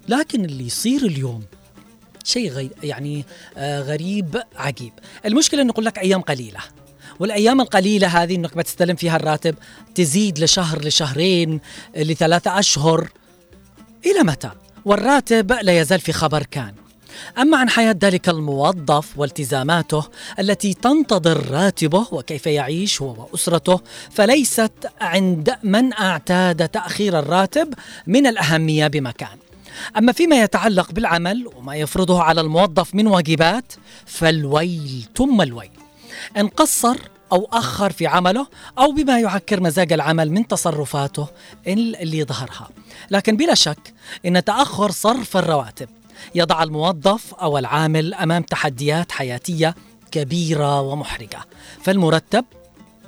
[0.09, 1.43] لكن اللي يصير اليوم
[2.31, 3.25] شيء غي يعني
[3.57, 4.93] آه غريب عجيب.
[5.27, 6.61] المشكلة إنه يقول لك أيام قليلة.
[7.21, 9.55] والأيام القليلة هذه إنك بتستلم فيها الراتب
[9.95, 11.61] تزيد لشهر لشهرين
[11.97, 13.09] لثلاثة أشهر.
[14.07, 14.51] إلى متى؟
[14.85, 16.75] والراتب لا يزال في خبر كان.
[17.39, 20.05] أما عن حياة ذلك الموظف والتزاماته
[20.39, 27.75] التي تنتظر راتبه وكيف يعيش هو وأسرته فليست عند من أعتاد تأخير الراتب
[28.07, 29.39] من الأهمية بمكان.
[29.99, 33.73] أما فيما يتعلق بالعمل وما يفرضه على الموظف من واجبات
[34.07, 35.71] فالويل ثم الويل.
[36.37, 36.97] إن قصر
[37.33, 38.47] أو أخر في عمله
[38.79, 41.27] أو بما يعكر مزاج العمل من تصرفاته
[41.67, 42.69] اللي ظهرها
[43.11, 43.95] لكن بلا شك
[44.27, 45.89] إن تأخر صرف الرواتب.
[46.35, 49.75] يضع الموظف أو العامل أمام تحديات حياتية
[50.11, 51.41] كبيرة ومحرجة.
[51.83, 52.45] فالمرتب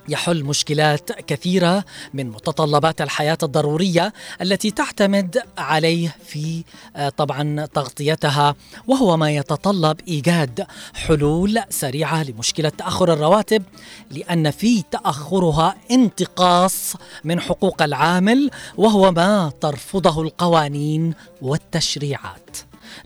[0.09, 1.85] يحل مشكلات كثيرة
[2.15, 6.65] من متطلبات الحياة الضرورية التي تعتمد عليه في
[6.97, 8.55] آه، طبعا تغطيتها
[8.87, 13.63] وهو ما يتطلب إيجاد حلول سريعة لمشكلة تأخر الرواتب
[14.11, 22.57] لأن في تأخرها انتقاص من حقوق العامل وهو ما ترفضه القوانين والتشريعات.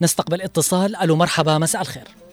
[0.03, 2.26] نستقبل اتصال ألو مرحبا مساء الخير.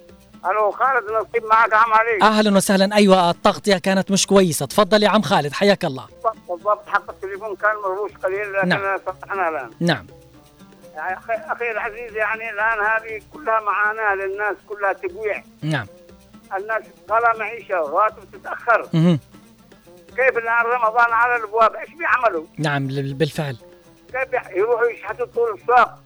[0.45, 2.21] ألو خالد نصيب معك عم علي.
[2.21, 2.95] أهلا وسهلا.
[2.95, 4.65] أيوه التغطية كانت مش كويسة.
[4.65, 6.08] تفضل يا عم خالد حياك الله.
[6.49, 8.99] بالضبط حق التليفون كان مرهوش قليل لكن نعم.
[9.06, 9.69] صلحنا الآن.
[9.79, 10.08] نعم.
[10.95, 11.17] يعني
[11.51, 15.88] أخي العزيز يعني الآن هذه كلها معاناة للناس كلها تجويع نعم.
[16.58, 18.89] الناس طالع معيشة رواتب تتأخر.
[18.93, 19.19] مهم.
[20.08, 23.58] كيف الآن رمضان على الأبواب؟ إيش بيعملوا؟ نعم بالفعل.
[24.12, 26.03] كيف يروحوا يشحتوا طول الساق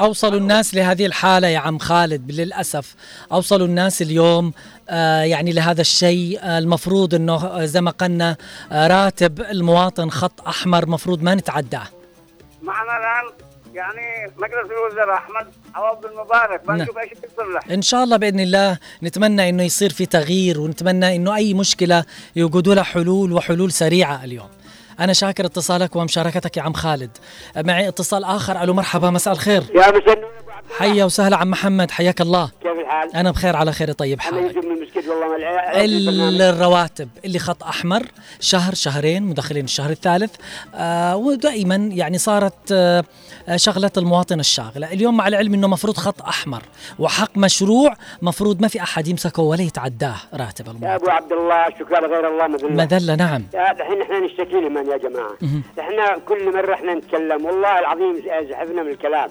[0.00, 2.94] أوصلوا الناس لهذه الحالة يا عم خالد للأسف.
[3.32, 4.52] أوصلوا الناس اليوم
[4.88, 8.36] آه يعني لهذا الشيء آه المفروض أنه آه، زي ما قلنا
[8.72, 11.86] آه راتب المواطن خط أحمر مفروض ما نتعداه.
[12.62, 13.32] معنا الآن
[13.74, 16.78] يعني مجلس الوزراء أحمد عوض المبارك نعم.
[16.78, 21.16] بنشوف إيش بيصير له إن شاء الله بإذن الله نتمنى أنه يصير في تغيير ونتمنى
[21.16, 22.04] أنه أي مشكلة
[22.36, 24.48] يوجدوا لها حلول وحلول سريعة اليوم.
[25.00, 27.10] أنا شاكر اتصالك ومشاركتك يا عم خالد.
[27.56, 28.62] معي اتصال آخر.
[28.62, 29.62] ألو مرحبا مساء الخير.
[29.74, 30.24] يا مساء
[30.78, 32.50] حيا وسهلا عم محمد حياك الله.
[32.62, 33.92] كيف الحال؟ أنا بخير على خير.
[33.92, 34.54] طيب حالك؟
[35.04, 38.02] مسكت والله ما الرواتب اللي خط أحمر
[38.40, 40.34] شهر شهرين مدخلين الشهر الثالث.
[40.74, 43.04] آه ودائما يعني صارت آه
[43.56, 44.92] شغلة المواطن الشاغلة.
[44.92, 46.62] اليوم مع العلم إنه مفروض خط أحمر
[46.98, 50.94] وحق مشروع مفروض ما في أحد يمسكه ولا يتعداه راتب يا المواطن.
[50.94, 53.44] ابو عبد الله شكرا غير الله مذلة مذلة نعم.
[53.54, 55.34] يا الحين إحنا نشتكي لمن يا جماعة؟
[55.80, 59.30] إحنا كل مرة إحنا نتكلم والله العظيم زحفنا من الكلام.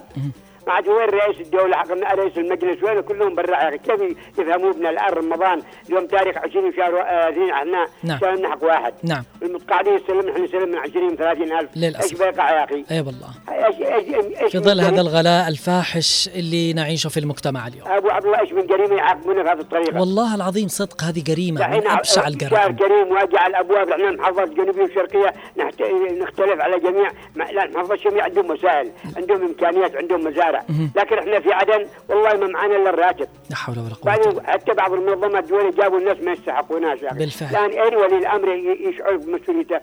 [0.66, 4.00] ما عاد وين رئيس الدولة حق رئيس المجلس؟ وين كلهم برا كيف
[4.38, 8.18] يفهموا ابن الان رمضان؟ اليوم تاريخ 20 شهر آه، اثنين إحنا نعم.
[8.52, 8.94] حق واحد.
[9.02, 9.24] نعم.
[9.42, 11.70] المتقاعدين يستلم إحنا نستلم من 20 30 ألف.
[11.76, 12.12] للأسف.
[12.12, 13.28] إيش بيقع يا أخي؟ أي والله.
[13.48, 17.88] إيش إيش إيش في ظل هذا الغلاء الفاحش اللي نعيشه في المجتمع اليوم.
[17.88, 21.82] أبو عبد الله إيش من جريمه يعاقبونا بهذه الطريقة؟ والله العظيم صدق هذه جريمة من
[22.02, 22.76] شهر الجرائم.
[22.76, 23.90] كريم واجع الأبواب.
[23.90, 25.82] إحنا محافظات جنوبيه وشرقيه نحت...
[26.20, 27.10] نختلف على جميع.
[27.36, 30.53] لا محافظه الشماليه عندهم وسائل عندهم إمكانيات عندهم مزارع.
[30.68, 30.90] مهم.
[30.96, 34.72] لكن إحنا في عدن والله ما معانا إلا الراتب لا حول ولا قوة بعدين حتى
[34.72, 37.18] بعض المنظمات الدوليه جابوا الناس ما يستحقوناش أخي.
[37.18, 37.50] بالفعل.
[37.50, 38.48] الآن اين ولي الامر
[38.88, 39.80] يشعر بمسؤوليته؟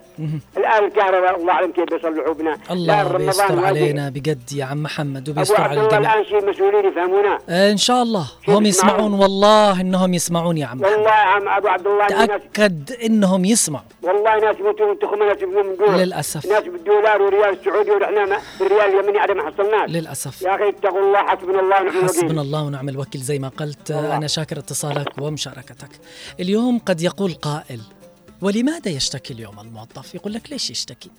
[0.56, 3.64] الآن الكهرباء الله أعلم كيف بيصلحوا بنا الله بيستر.
[3.64, 8.26] علينا بجد يا عم محمد وبيستر على الجميع الآن شيء مسؤولين يفهمونا إن شاء الله
[8.48, 9.12] هم يسمعون.
[9.12, 14.40] والله إنهم يسمعون يا عم والله يا عم أبو عبد الله تأكد إنهم يسمعوا والله
[14.40, 15.38] ناس يموتون من ناس
[15.78, 16.46] جوع للأسف.
[16.46, 21.26] ناس بالدولار وريال السعودي ونحن بالريال اليمني عاد ما حصلناش للأسف يا أخي اتقوا الله
[21.26, 22.08] حسبنا الله ونعم الوكيل.
[22.08, 23.22] حسبنا الله ونعم الوكيل.
[23.22, 24.16] زي ما قلت والله.
[24.16, 25.90] أنا شاكر اتصالك ومشاركتك.
[26.40, 27.80] اليوم قد يقول قائل
[28.40, 31.10] ولماذا يشتكي اليوم الموظف؟ يقول لك ليش يشتكي؟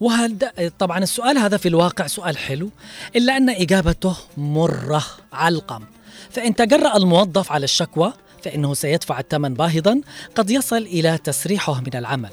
[0.00, 0.36] وهل
[0.78, 2.70] طبعا السؤال هذا في الواقع سؤال حلو
[3.16, 5.84] إلا أن إجابته مرة علقم.
[6.30, 10.00] فإن تجرأ الموظف على الشكوى فإنه سيدفع الثمن باهظا
[10.34, 12.30] قد يصل إلى تسريحه من العمل.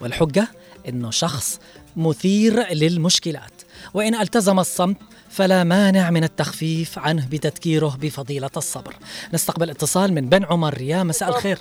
[0.00, 0.48] والحجة
[0.88, 1.60] أنه شخص
[1.96, 3.52] مثير للمشكلات.
[3.94, 4.96] وإن ألتزم الصمت
[5.30, 8.94] فلا مانع من التخفيف عنه بتذكيره بفضيلة الصبر.
[9.34, 10.80] نستقبل اتصال من بن عمر.
[10.80, 11.58] يا مساء الخير.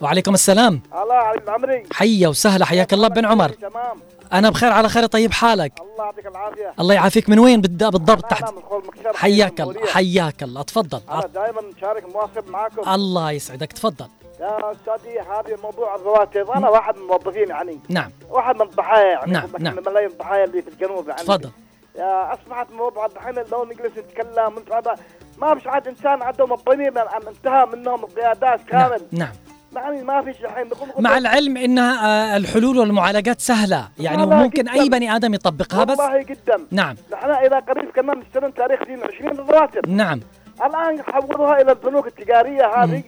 [0.00, 0.80] وعليكم السلام.
[1.02, 3.48] الله على عمري حيا وسهلا حياك الله بن عمر.
[3.48, 4.00] تمام.
[4.32, 5.06] أنا بخير على خير.
[5.06, 6.74] طيب حالك؟ الله يعطيك العافية.
[6.80, 7.28] الله يعافيك.
[7.28, 8.44] من وين؟ بالضبط تحت.
[8.44, 9.86] من حياك الله.
[9.86, 10.62] حياك الله.
[10.62, 11.00] تفضل.
[11.10, 12.90] أنا دائما مشارك مواصل معاكم.
[12.90, 13.72] الله يسعدك.
[13.72, 14.06] تفضل.
[14.40, 17.80] يا أستاذي هذه موضوع الرواتب أنا واحد من الموظفين يعني.
[17.88, 18.10] نعم.
[18.30, 19.32] واحد من الضحايا يعني.
[19.32, 19.76] نعم، من نعم.
[19.86, 21.22] ملايين الضحايا اللي في الجنوب يعني.
[21.22, 21.50] تفضل.
[21.98, 24.96] أصبحت موضوع الحين لو نجلس نتكلم من هذا.
[25.38, 29.00] ما فيش عاد إنسان عندهم الضمير لأن انتهى منهم القيادات نعم كامل.
[29.12, 29.32] نعم.
[29.76, 30.70] يعني ما فيش الحين.
[30.98, 33.88] مع العلم انها آه، الحلول والمعالجات سهلة.
[33.98, 34.88] يعني ممكن أي.
[34.88, 35.98] بني آدم يطبقها بس.
[35.98, 36.66] والله جدا.
[36.70, 36.96] نعم.
[37.12, 40.20] نحن إلى قريب كمان نستلم تاريخ 22 الرواتب نعم.
[40.66, 43.02] الآن حولوها إلى البنوك التجارية هذه.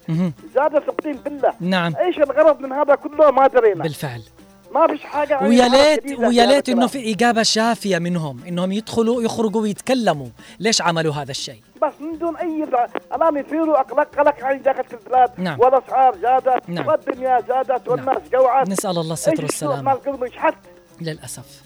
[0.54, 1.52] زادت 60 بالله.
[1.60, 1.96] نعم.
[1.96, 3.82] إيش الغرض من هذا كله؟ ما درينا.
[3.82, 4.22] بالفعل.
[4.74, 6.86] ما فيش حاجة يعني ويا ليت ويا ليت إنه.
[6.86, 10.28] في إجابة شافية منهم إنهم يدخلوا يخرجوا ويتكلموا.
[10.60, 12.64] ليش عملوا هذا الشيء؟ بس من دون أي
[13.14, 15.30] الان يثيروا اقلق قلق عن داخل البلاد.
[15.38, 15.60] نعم.
[15.60, 16.86] والأسعار زادت نعم.
[16.86, 18.68] والدنيا زادت والناس جوعت.
[18.68, 19.98] نسأل الله الستر والسلامه
[21.00, 21.62] للأسف.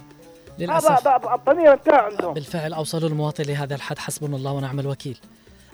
[0.59, 1.09] للأسف.
[1.09, 5.19] هذا الضمير انتهى عندهم بالفعل أوصلوا المواطن لهذا الحد حسبنا الله ونعم الوكيل.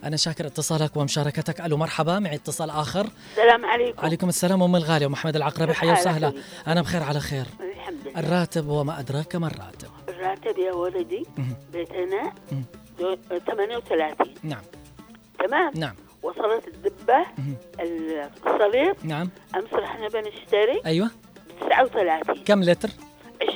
[0.05, 1.61] أنا شاكر اتصالك ومشاركتك.
[1.61, 2.19] ألو مرحبا.
[2.19, 3.09] معي اتصال آخر.
[3.33, 4.05] السلام عليكم.
[4.07, 5.75] عليكم السلام أم الغاليه ومحمد العقربي.
[5.75, 6.33] حيا وسهلا؟
[6.67, 7.47] أنا بخير على خير.
[7.61, 8.21] الحمد لله.
[8.21, 11.27] الراتب وما أدراك ما الراتب؟ الراتب يا ولدي.
[11.73, 12.65] بيتنا مهم.
[12.99, 14.63] دو- 38 نعم.
[15.47, 15.95] تمام؟ نعم.
[16.23, 17.27] وصلت الدبة.
[18.47, 18.97] الصليب.
[19.03, 19.31] نعم.
[19.55, 21.11] أمس رحنا بنشتري أيوه.
[21.61, 22.89] 39 كم لتر؟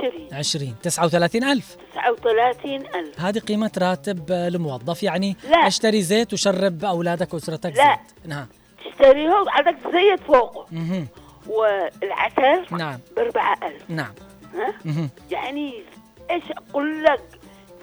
[0.03, 1.77] 20 20 39 ألف.
[1.95, 3.21] 39 ألف.
[3.21, 5.57] هذه قيمة راتب الموظف يعني لا.
[5.67, 7.97] اشتري زيت وشرب أولادك وأسرتك لا.
[7.97, 8.29] زيت.
[8.29, 8.47] نعم.
[8.85, 10.67] تشتريه عندك زيت فوقه.
[10.73, 11.07] مهم.
[11.47, 12.99] والعسل نعم.
[13.17, 13.83] بأربعة ألف.
[13.89, 14.13] نعم.
[14.55, 15.09] ها.
[15.31, 15.83] يعني
[16.31, 17.21] إيش أقول لك؟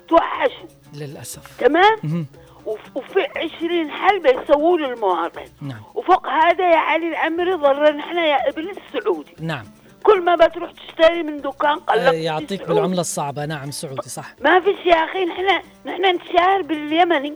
[0.07, 1.57] توحشوا للأسف.
[1.59, 2.25] تمام.
[2.65, 3.27] وف- وفي
[3.57, 5.81] 20 حل بيسووا للمواطن نعم.
[5.95, 9.35] وفوق هذا يا علي العمري ضرنا نحن يا ابن السعودي.
[9.39, 9.65] نعم.
[10.13, 13.45] كل ما بتروح تشتري من دكان آه، قلب يعطيك بالعملة الصعبة.
[13.45, 14.35] نعم سعودي صح.
[14.41, 15.45] ما فيش يا أخي نحن
[15.85, 17.35] نحن نتشاهر باليمني.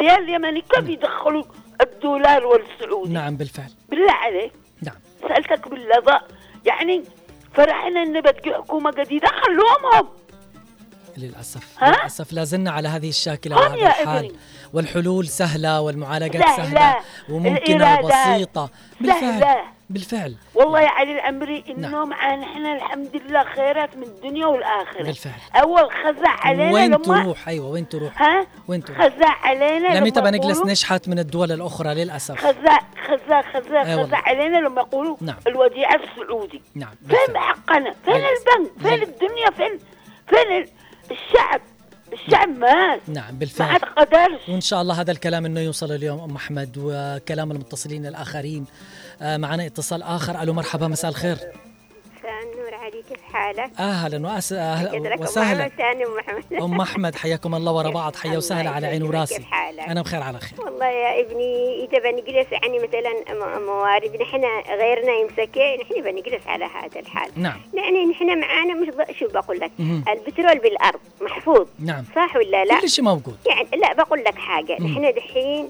[0.00, 1.44] ريال يمني كيف يدخلوا
[1.80, 3.70] الدولار والسعودي؟ نعم بالفعل.
[3.88, 4.52] بالله عليك.
[4.82, 4.94] نعم.
[5.28, 6.20] سألتك بالله
[6.66, 7.04] يعني
[7.54, 9.28] فرحنا ان بتجي حكومة جديدة.
[9.28, 9.94] خلوهم.
[9.94, 10.08] هم
[11.16, 14.16] للأسف؟ للأسف لا زلنا على هذه الشاكلة وهذا يا الحال.
[14.24, 14.32] ابني.
[14.72, 16.64] والحلول سهلة والمعالجات سهلة.
[16.64, 16.96] سهلة
[17.28, 18.70] وممكنة وبسيطة.
[19.00, 19.79] بالفعل.
[19.90, 20.34] بالفعل.
[20.54, 22.08] والله يا علي العمري انه نعم.
[22.08, 25.02] معانا نحن الحمد لله خيرات من الدنيا والآخرة.
[25.02, 25.40] بالفعل.
[25.54, 29.94] أول خزع علينا وين لما تروح؟ أيوة وين تروح؟ ها؟ وين تروح؟ خزع علينا لم
[29.94, 32.38] لما يتبقى نجلس نشحت من الدول الأخرى للأسف.
[32.38, 34.06] خزع خزع خزع أي والله.
[34.06, 35.36] خزع علينا لما يقولوا نعم.
[35.46, 36.62] الوديعة السعودي.
[36.74, 38.44] نعم فين حقنا؟ فين للأسف.
[38.58, 39.78] البنك؟ فين الدنيا؟ فين
[40.28, 40.68] فين ال-
[41.10, 41.60] الشعب؟
[42.12, 43.00] الشعب مات.
[43.08, 43.68] نعم ما بالفعل.
[43.70, 44.48] عاد قدرش.
[44.48, 46.20] وإن شاء الله هذا الكلام إنه يوصل اليوم.
[46.20, 48.66] أم أحمد وكلام المتصلين الآخرين.
[49.20, 50.42] معنا اتصال آخر.
[50.42, 51.36] ألو مرحبا مساء الخير.
[51.36, 55.64] مساء النور عليك كيف حالك؟ أهلا لك وسهلا.
[55.64, 56.04] أم ثاني
[56.64, 58.16] أم أحمد حياكم الله ورا بعض.
[58.16, 59.34] حيا وسهلا على عيني وراسي.
[59.34, 60.60] كيف حالك؟ أنا بخير على خير.
[60.60, 67.00] والله يا ابني إذا بنجلس يعني مثلا موارد نحن غيرنا يمسكه نحن بنجلس على هذا
[67.00, 67.30] الحال.
[67.36, 67.60] نعم.
[67.74, 69.70] يعني نحن معانا مش شو بقول لك.
[70.08, 71.66] البترول بالأرض محفوظ.
[71.78, 72.04] نعم.
[72.16, 73.36] صح ولا لا؟ كل شيء موجود.
[73.46, 74.72] يعني لا بقول لك حاجة.
[74.72, 75.68] نحن دحين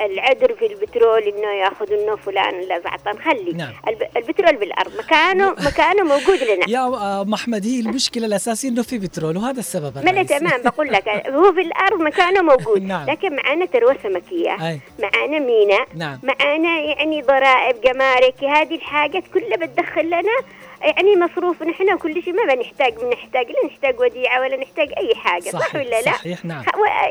[0.00, 3.72] العذر في البترول إنه يأخذ انه فلان ولا زعطان خلي نعم.
[3.88, 8.82] الب- البترول بالأرض مكانه مكانه موجود لنا يا آه، ام احمد هي المشكلة الأساسية إنه
[8.82, 10.22] في بترول وهذا السبب ما.
[10.22, 13.10] تمام بقول لك هو في الأرض مكانه موجود نعم.
[13.10, 14.80] لكن معانا ثروة سمكية أي.
[14.98, 20.38] معانا ميناء نعم معانا يعني ضرائب جمارك هذه الحاجات كلها بتدخل لنا
[20.82, 25.50] يعني مصروف نحن كل شيء ما بنحتاج بنحتاج لا نحتاج وديعة ولا نحتاج أي حاجة
[25.50, 26.64] صح, صحيح ولا لا؟ صحيح نعم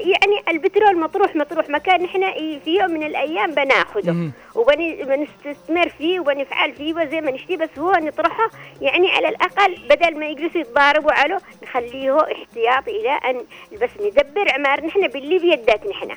[0.06, 2.34] يعني البترول مطروح مطروح مكان نحن
[2.66, 4.32] في يوم من الأيام بناخذه.
[4.56, 8.50] وبنستثمر فيه وبنفعل فيه وزي ما نشتي بس هو نطرحه
[8.82, 13.42] يعني على الأقل بدل ما يجلسوا يتضاربوا عليه نخليه احتياط إلى أن
[13.82, 16.10] بس ندبر عمار نحن باللي بيدات نحن.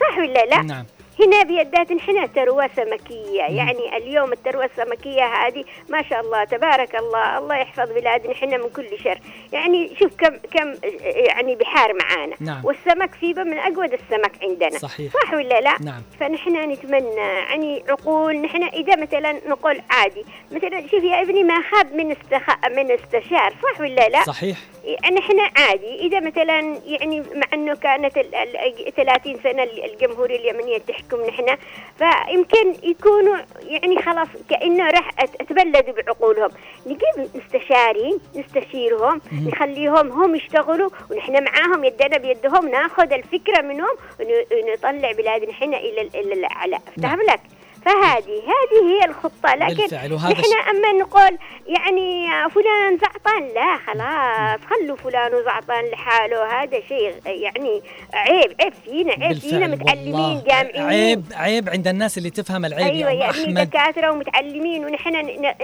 [0.00, 0.84] صح ولا لا؟ نعم
[1.24, 7.38] هنا بيدات نحن ثروة سمكية يعني اليوم الثروة السمكية هذه ما شاء الله تبارك الله
[7.38, 9.18] الله يحفظ بلادنا نحن من كل شر.
[9.52, 10.74] يعني شوف كم كم
[11.14, 12.36] يعني بحار معانا.
[12.40, 12.64] نعم.
[12.64, 14.78] والسمك فيه من أجود السمك عندنا.
[14.78, 15.12] صحيح.
[15.12, 16.02] صح ولا لا؟ نعم.
[16.20, 21.94] فنحن نتمنى يعني عقول نحن إذا مثلا نقول عادي مثلا شوف يا ابني ما خاب
[21.94, 22.68] من استخ...
[22.70, 24.58] من استشار صح ولا لا؟ صحيح.
[25.02, 30.78] يعني إحنا عادي إذا مثلا يعني مع إنه كانت ال- ال- 30 سنة الجمهورية اليمنية
[30.78, 31.56] تحكم نحن
[31.98, 36.50] فيمكن يكونوا يعني خلاص كأنه راح أت- تبلدوا بعقولهم.
[36.86, 39.20] نجيب مستشارين نستشيرهم.
[39.46, 46.00] نخليهم هم يشتغلوا ونحن معاهم يدنا بيدهم ناخذ الفكرة منهم ون- ونطلع بلادنا إحنا إلى
[46.00, 47.40] ال- إلى الاعلى فاهم لك.
[47.84, 49.54] فهذه هذه هي الخطة.
[49.54, 56.62] لكن بالفعل، وهذا نحن أما نقول يعني فلان زعطان لا خلاص خلوا فلان وزعطان لحاله.
[56.62, 57.82] هذا شيء يعني
[58.14, 60.44] عيب عيب فينا عيب فينا متعلمين والله.
[60.44, 60.82] جامعيين.
[60.88, 63.70] عيب عيب عند الناس اللي تفهم العيب أيوه يا يعني أحمد.
[63.70, 65.12] دكاترة ومتعلمين ونحن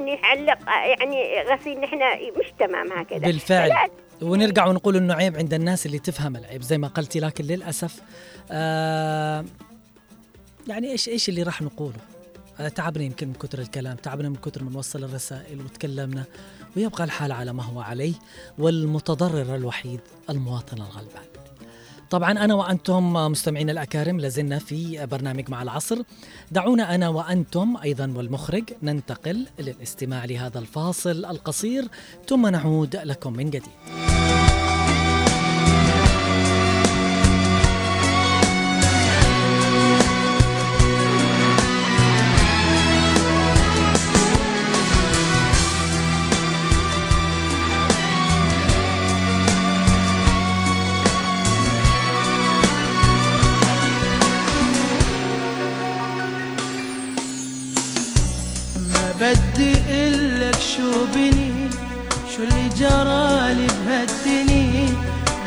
[0.04, 0.58] نعلق
[1.00, 1.98] يعني غسيل نحن
[2.40, 3.18] مش تمام هكذا.
[3.18, 3.70] بالفعل.
[3.70, 3.90] فلا-
[4.22, 8.00] ونرجع ونقول إنه عيب عند الناس اللي تفهم العيب زي ما قلتي لكن للأسف
[8.52, 9.44] آه
[10.68, 11.98] يعني إيش إيش اللي راح نقوله؟
[12.60, 16.24] آه تعبنا يمكن من كثر الكلام تعبنا من كثر من نوصل الرسائل وتكلمنا
[16.76, 18.14] ويبقى الحال على ما هو عليه
[18.58, 20.00] والمتضرر الوحيد
[20.30, 21.24] المواطن الغلبان.
[22.10, 25.98] طبعا أنا وأنتم مستمعين الأكارم لازلنا في برنامج مع العصر.
[26.50, 31.88] دعونا أنا وأنتم أيضا والمخرج ننتقل للاستماع لهذا الفاصل القصير
[32.28, 34.45] ثم نعود لكم من جديد.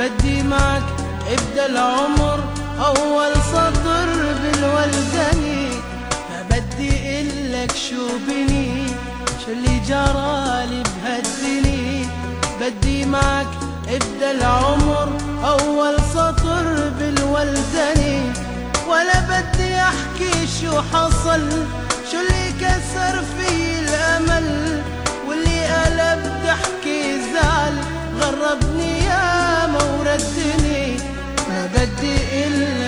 [0.09, 0.83] بدي معك
[1.27, 2.39] ابدأ العمر
[2.85, 4.09] أول سطر
[4.41, 5.69] بالولدني
[6.29, 8.87] ما بدي إلك شو بني
[9.45, 12.05] شو اللي جرالي بهالدني.
[12.61, 13.47] بدي معك
[13.87, 15.09] ابدأ العمر
[15.45, 18.31] أول سطر بالولدني
[18.87, 21.49] ولا بدي أحكي شو حصل
[22.11, 24.81] شو اللي كسر في الأمل.
[25.27, 27.75] واللي قلب ضحكي زعل
[28.19, 28.98] غربني
[31.79, 32.15] بدي
[32.45, 32.78] إلك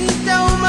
[0.00, 0.67] Então,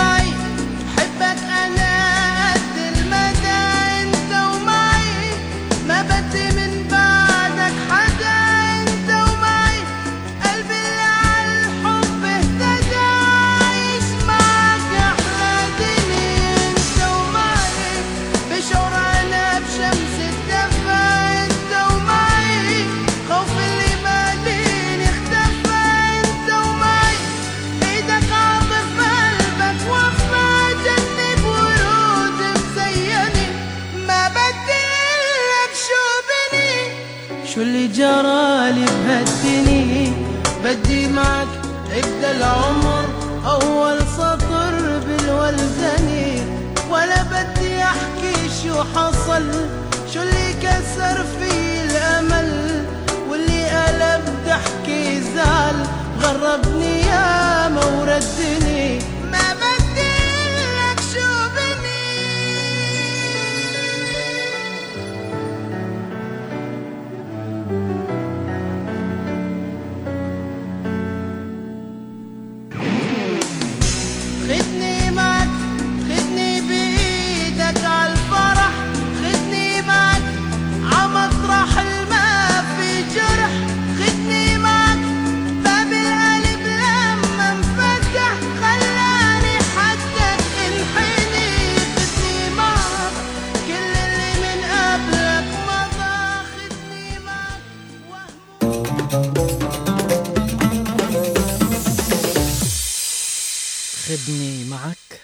[104.09, 105.21] خدني معك؟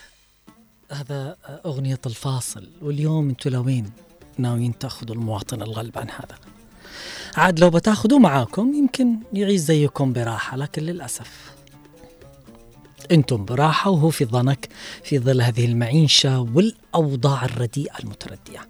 [0.92, 3.90] هذا أغنية الفاصل واليوم أنتوا لوين؟
[4.38, 6.36] ناويين تأخذوا المواطن الغلبان هذا.
[7.36, 11.32] عاد لو بتاخذوه معاكم يمكن يعيش زيكم براحة لكن للأسف
[13.12, 14.70] أنتم براحة وهو في ضنك
[15.04, 18.68] في ظل هذه المعيشة والأوضاع الرديئة المتردية.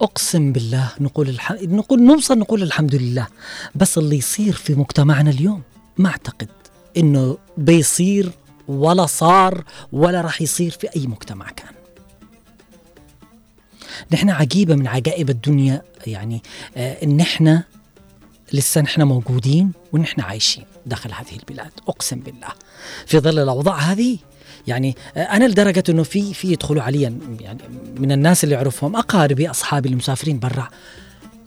[0.00, 1.52] أقسم بالله نقول الح...
[1.52, 3.26] نقول نوصل نقول الحمد لله
[3.74, 5.62] بس اللي يصير في مجتمعنا اليوم
[5.98, 6.48] ما أعتقد
[6.96, 8.30] إنه بيصير
[8.70, 11.72] ولا صار ولا راح يصير في أي مجتمع كان.
[14.12, 16.42] نحن عجيبة من عجائب الدنيا يعني
[16.76, 17.64] آه إن إحنا
[18.52, 21.70] لسه نحن موجودين ونحن عايشين داخل هذه البلاد.
[21.88, 22.48] أقسم بالله.
[23.06, 24.18] في ظل الأوضاع هذه
[24.66, 27.58] يعني آه أنا لدرجة إنه في في يدخلوا عليا يعني
[27.98, 30.68] من الناس اللي أعرفهم أقاربي أصحابي المسافرين برا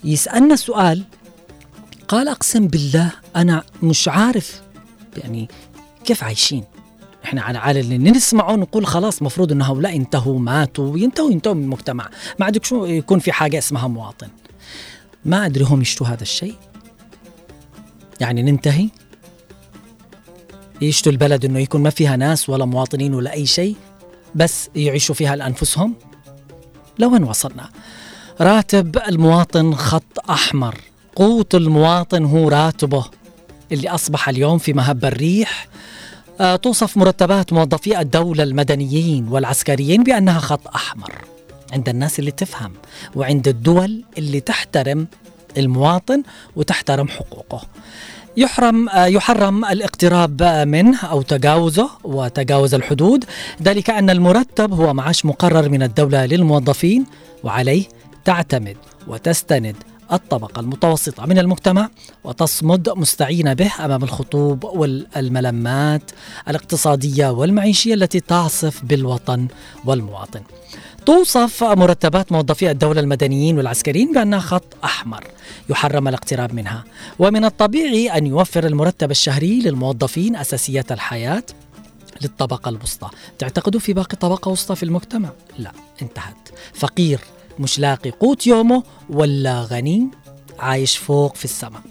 [0.04, 1.04] يسألنا سؤال
[2.08, 4.62] قال أقسم بالله أنا مش عارف
[5.18, 5.48] يعني
[6.06, 6.64] كيف عايشين.
[7.24, 12.10] إحنا على اللي نسمعه نقول خلاص مفروض ان هؤلاء انتهوا ماتوا ينتهوا ينتهوا من المجتمع.
[12.40, 14.28] ما عندك شو يكون في حاجة اسمها مواطن.
[15.26, 16.56] ما أدري هم يشتوا هذا الشيء.
[18.22, 18.90] يعني ننتهي.
[20.82, 23.76] يشتوا البلد إنه يكون ما فيها ناس ولا مواطنين ولا أي شيء
[24.36, 25.96] بس يعيشوا فيها لأنفسهم.
[27.00, 27.70] لوين وصلنا؟
[28.42, 30.76] راتب المواطن خط أحمر.
[31.16, 33.06] قوت المواطن هو راتبه.
[33.72, 35.68] اللي أصبح اليوم في مهب الريح
[36.62, 41.12] توصف مرتبات موظفي الدولة المدنيين والعسكريين بأنها خط أحمر
[41.74, 42.72] عند الناس اللي تفهم
[43.16, 45.08] وعند الدول اللي تحترم
[45.58, 46.24] المواطن
[46.56, 47.62] وتحترم حقوقه.
[48.38, 53.26] يحرم آه، يحرم الاقتراب منه أو تجاوزه وتجاوز الحدود.
[53.62, 57.06] ذلك أن المرتب هو معاش مقرر من الدولة للموظفين
[57.44, 57.86] وعليه
[58.26, 58.78] تعتمد
[59.08, 59.76] وتستند
[60.12, 61.90] الطبقة المتوسطة من المجتمع
[62.24, 66.12] وتصمد مستعينة به أمام الخطوب والملمات
[66.48, 69.48] الاقتصادية والمعيشية التي تعصف بالوطن
[69.86, 70.42] والمواطن.
[71.06, 75.24] توصف مرتبات موظفي الدولة المدنيين والعسكريين بأنها خط أحمر
[75.70, 76.84] يحرم الاقتراب منها
[77.20, 81.44] ومن الطبيعي أن يوفر المرتب الشهري للموظفين أساسيات الحياة
[82.22, 87.20] للطبقة الوسطى تعتقدوا في باقي طبقة وسطى في المجتمع؟ لا انتهت فقير
[87.60, 90.08] مش لاقي قوت يومه ولا غني
[90.60, 91.82] عايش فوق في السماء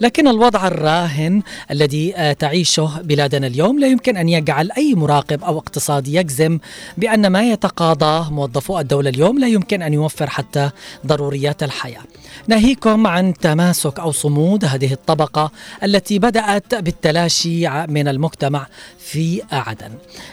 [0.00, 5.58] لكن الوضع الراهن الذي آه، تعيشه بلادنا اليوم لا يمكن أن يجعل أي مراقب أو
[5.58, 6.58] اقتصادي يجزم
[6.96, 10.70] بأن ما يتقاضاه موظفو الدولة اليوم لا يمكن أن يوفر حتى
[11.06, 12.02] ضروريات الحياة.
[12.46, 15.50] ناهيكم عن تماسك أو صمود هذه الطبقة
[15.82, 18.66] التي بدأت بالتلاشي من المجتمع
[18.98, 19.90] في عدن.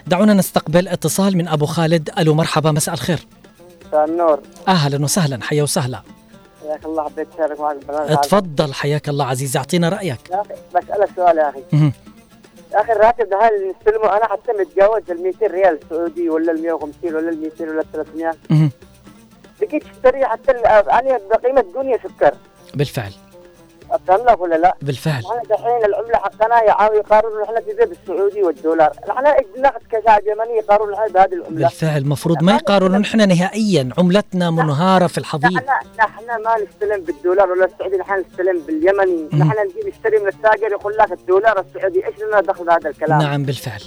[0.08, 3.20] دعونا نستقبل اتصال من أبو خالد ألو مرحبا مساء الخير.
[3.88, 6.02] مساء النور أهلا وسهلا حيا وسهلا.
[6.62, 8.16] حياك الله حبيت اشارك معك البرنامج.
[8.16, 10.30] تفضل حياك الله عزيزي أعطينا رأيك.
[10.32, 11.64] يا أخي بسالك سؤال يا أخي.
[12.74, 16.62] يا أخي الراتب ده اللي نستلمه أنا حتى متجاوز ال 200 ريال سعودي ولا ال
[16.62, 18.72] 150 ولا ال 200 ولا ال 300 مهم.
[19.62, 22.34] بقيت اشتري حتى أنا بقيمة الدنيا سكر
[22.74, 23.12] بالفعل
[24.10, 25.24] لك ولا لا؟ بالفعل.
[25.26, 30.58] إحنا دحين العملة حقنا يعاوي يقارنوا إحنا في زي بالسعودي والدولار، إحنا ناخذ كشعب يمني
[30.58, 31.68] يقارنوا إحنا بهذه العملة.
[31.68, 33.90] بالفعل المفروض ما يقارنوا نحن نهائيا.
[33.98, 35.62] عملتنا منهارة في الحضيض.
[36.00, 39.30] نحن ما نستلم بالدولار ولا السعودي نحن نستلم باليمني،.
[39.34, 43.44] نحن نجي نشتري من التاجر يقول لك الدولار السعودي، إيش لنا دخل هذا الكلام؟ نعم
[43.44, 43.82] بالفعل.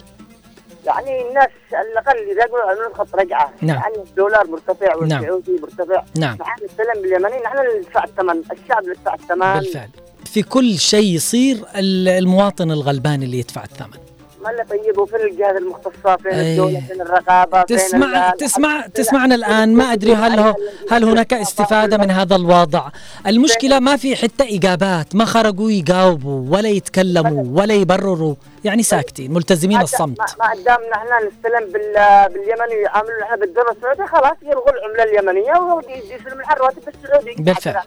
[0.88, 3.76] يعني الناس على الاقل يقولوا عملوا خط رجعة نعم.
[3.76, 5.20] يعني الدولار مرتفع نعم.
[5.22, 6.38] والسعودي مرتفع نعم.
[6.40, 9.88] نحن باليمني نحن اللي ندفع الثمن، الشعب اللي يدفع الثمن بالفعل
[10.24, 13.98] في كل شيء يصير ال- المواطن الغلبان اللي يدفع الثمن
[14.44, 16.52] ما اللي طيب وفين الجهات المختصة فين أي.
[16.52, 19.74] الدولة فين الرقابة فين تسمع تسمع تسمعنا الآن.
[19.74, 20.54] ما أدري هل هو
[20.90, 22.88] هل هناك استفادة من هذا الوضع؟
[23.26, 25.14] المشكلة ما في حتى إجابات.
[25.14, 28.34] ما خرجوا يجاوبوا ولا يتكلموا ولا يبرروا.
[28.64, 30.18] يعني ساكتين ملتزمين الصمت.
[30.18, 31.94] ما قدامنا إحنا نستلم بال
[32.32, 37.42] باليمني يعاملوا إحنا بالدولار السعودي خلاص يلغوا العملة اليمنية ويستلم الحراتب السعودي.
[37.42, 37.82] بالفعل.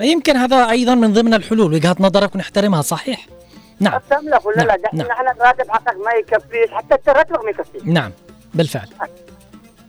[0.00, 1.74] يمكن هذا أيضا من ضمن الحلول.
[1.74, 3.26] وجهه نظرك ونحترمها صحيح.
[3.80, 4.00] نعم.
[4.10, 5.10] تملك ولا لا؟ نعم، دحين نعم.
[5.10, 7.82] إحنا الراتب حقك ما يكفيش حتى الراتب ما يكفيش.
[7.84, 8.10] نعم.
[8.54, 8.88] بالفعل.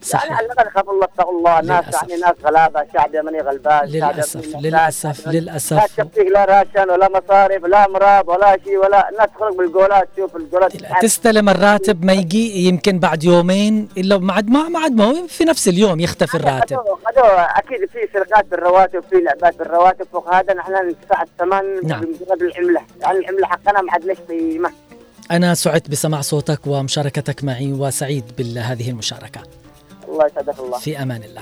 [0.03, 0.23] صحيح.
[0.23, 1.61] يعني على الاقل الله اتقوا الله.
[1.61, 2.09] ناس للأسف.
[2.09, 6.89] يعني ناس غلابة شعب يمني غلبان شعب للاسف يمني للأسف لا للأسف تكفيك لا راشن
[6.89, 10.07] ولا مصاريف لا أمراض ولا شيء ولا الناس تخرج بالجولات.
[10.15, 15.27] تشوف الجولات تستلم الراتب ما يجي يمكن بعد يومين إلا بعد ما بعد ما هو
[15.27, 16.77] في نفس اليوم يختفي الراتب.
[17.17, 20.07] أكيد في سرقات بالرواتب في لعبات بالرواتب.
[20.11, 22.01] فوق هذا نحن ندفع الثمن نعم.
[22.01, 22.81] بمجرد العملة.
[23.01, 24.71] يعني العملة حقنا ما عاد ليش قيمه
[25.31, 29.41] أنا سعدت بسماع صوتك ومشاركتك معي وسعيد بهذه المشاركة.
[30.13, 30.77] الله يسعدك الله.
[30.77, 31.41] في أمان الله.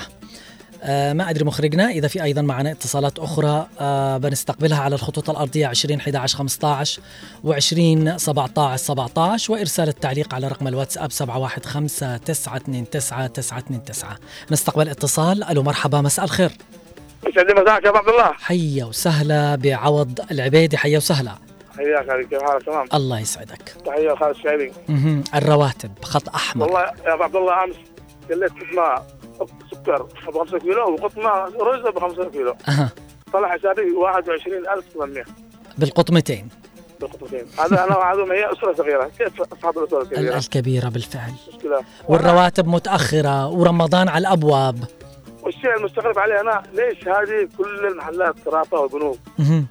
[0.83, 5.67] آه ما أدري مخرجنا إذا في أيضا معنا اتصالات أخرى آه بنستقبلها على الخطوط الأرضية
[5.67, 7.01] 20 11 15
[7.45, 14.15] و20 17 17 وإرسال التعليق على رقم الواتساب 715 929 929
[14.51, 15.43] نستقبل اتصال.
[15.43, 16.51] ألو مرحبا مساء الخير.
[17.27, 18.31] يسعد مساك يا ابو عبد الله.
[18.31, 21.35] حيا وسهلا بعوض العبيدي حيا وسهلا.
[21.77, 22.87] حياك عليك كيف حالك؟ تمام.
[22.93, 23.75] الله يسعدك.
[23.85, 24.71] تحية لخالد الشعيبي.
[24.89, 25.23] مهم.
[25.35, 26.65] الرواتب خط أحمر.
[26.65, 27.75] والله يا ابو عبد الله أمس
[28.29, 29.01] قلت قطمه
[29.71, 31.29] سكر ب 5 كيلو وقطمه
[31.61, 32.55] رز ب 5 كيلو.
[33.33, 35.23] طلع حسابي 21800
[35.77, 36.47] بالقطمتين.
[37.01, 37.45] بالقطمتين.
[37.59, 39.11] هذا أنا وعدهم هي أسرة صغيرة.
[39.17, 41.31] كيف اصحاب الأسرة ال- الكبيره الكبيره بالفعل.
[41.53, 41.81] مشكلة.
[42.07, 44.83] والرواتب متأخرة ورمضان على الأبواب.
[45.43, 49.67] والشيء المستغرب عليه أنا ليش هذه كل المحلات صرافه والبنوك مهم.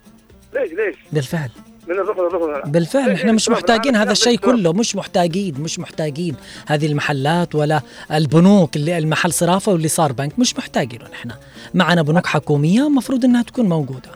[0.54, 1.50] ليش ليش؟ بالفعل.
[1.90, 6.36] من الركن بالفعل إحنا مش محتاجين هذا الشيء كله مش محتاجين مش محتاجين
[6.66, 7.80] هذه المحلات ولا
[8.12, 11.30] البنوك اللي المحل صرافة واللي صار بنك مش محتاجينه نحن
[11.74, 14.10] معنا بنوك حكومية المفروض إنها تكون موجودة.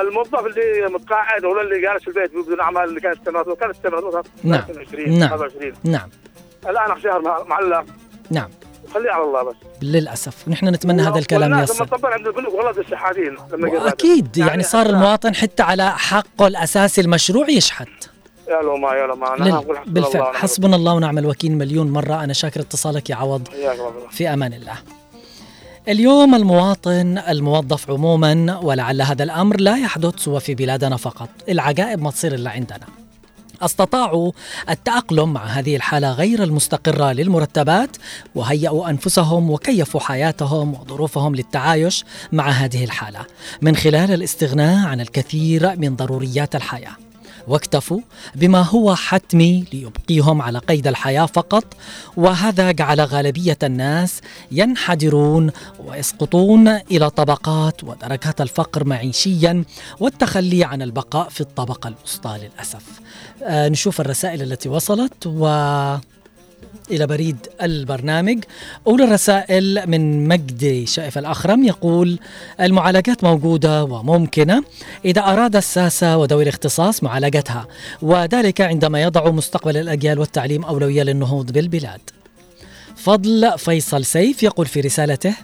[0.00, 4.26] الموظف اللي متقاعد ولا اللي جالس في البيت بدون اعمال اللي كانت استمرت كانت استمرت
[4.44, 4.62] نعم.
[4.88, 5.28] 20 نعم.
[5.30, 6.08] 25 نعم.
[6.68, 7.84] الآن شهر مع- معلق.
[8.30, 8.48] نعم.
[8.94, 9.54] خليه على الله بس.
[9.82, 10.48] للأسف.
[10.48, 13.88] نحن نتمنى هذا الكلام والناس لما يصل تطبق عند البنوك والله الشحاتين لما.
[13.88, 17.88] أكيد يعني صار المواطن حتى على حقه الأساسي المشروع يشحت.
[18.48, 20.94] يا لو ما يا لو ما أنا لل- أقول حسبنا الله بالفعل ونعم حسبنا الله
[20.94, 21.52] ونعم الوكيل.
[21.52, 22.24] مليون مرة.
[22.24, 23.48] أنا شاكر اتصالك يا عوض.
[24.10, 24.74] في أمان الله.
[25.88, 32.10] اليوم المواطن الموظف عموما ولعل هذا الأمر لا يحدث سوى في بلادنا فقط، العجائب ما
[32.10, 32.86] تصير إلا عندنا.
[33.64, 34.32] استطاعوا
[34.70, 37.96] التأقلم مع هذه الحالة غير المستقرة للمرتبات
[38.34, 43.20] وهيئوا أنفسهم وكيفوا حياتهم وظروفهم للتعايش مع هذه الحالة
[43.62, 47.01] من خلال الاستغناء عن الكثير من ضروريات الحياة.
[47.48, 48.00] واكتفوا
[48.34, 51.64] بما هو حتمي ليبقيهم على قيد الحياة فقط
[52.16, 54.20] وهذا جعل غالبية الناس
[54.52, 55.50] ينحدرون
[55.86, 59.64] ويسقطون إلى طبقات ودركات الفقر معيشيا
[60.00, 62.84] والتخلي عن البقاء في الطبقة الوسطى للأسف.
[63.42, 65.46] آه نشوف الرسائل التي وصلت و
[66.92, 68.44] إلى بريد البرنامج.
[68.86, 72.18] أولى الرسائل من مجدي شائف الأخرم يقول
[72.60, 74.64] المعالجات موجودة وممكنة
[75.04, 77.66] إذا أراد الساسة وذوي الاختصاص معالجتها
[78.02, 82.00] وذلك عندما يضع مستقبل الأجيال والتعليم أولوية للنهوض بالبلاد.
[82.96, 85.34] فضل فيصل سيف يقول في رسالته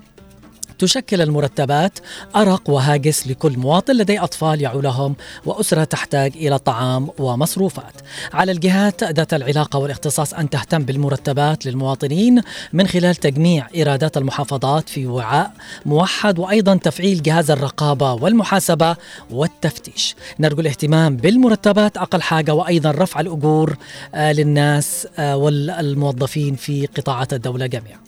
[0.79, 1.99] تشكل المرتبات
[2.37, 5.16] أرق وهاجس لكل مواطن لديه أطفال يعولهم
[5.47, 7.93] وأسرة تحتاج إلى طعام ومصروفات.
[8.33, 15.07] على الجهات ذات العلاقة والاختصاص أن تهتم بالمرتبات للمواطنين من خلال تجميع إيرادات المحافظات في
[15.07, 15.53] وعاء
[15.87, 18.97] موحد وأيضا تفعيل جهاز الرقابة والمحاسبة
[19.31, 20.16] والتفتيش.
[20.41, 23.76] نرجو الاهتمام بالمرتبات أقل حاجة وأيضا رفع الأجور
[24.14, 27.99] آه، للناس آه، والموظفين في قطاعات الدولة جميعا.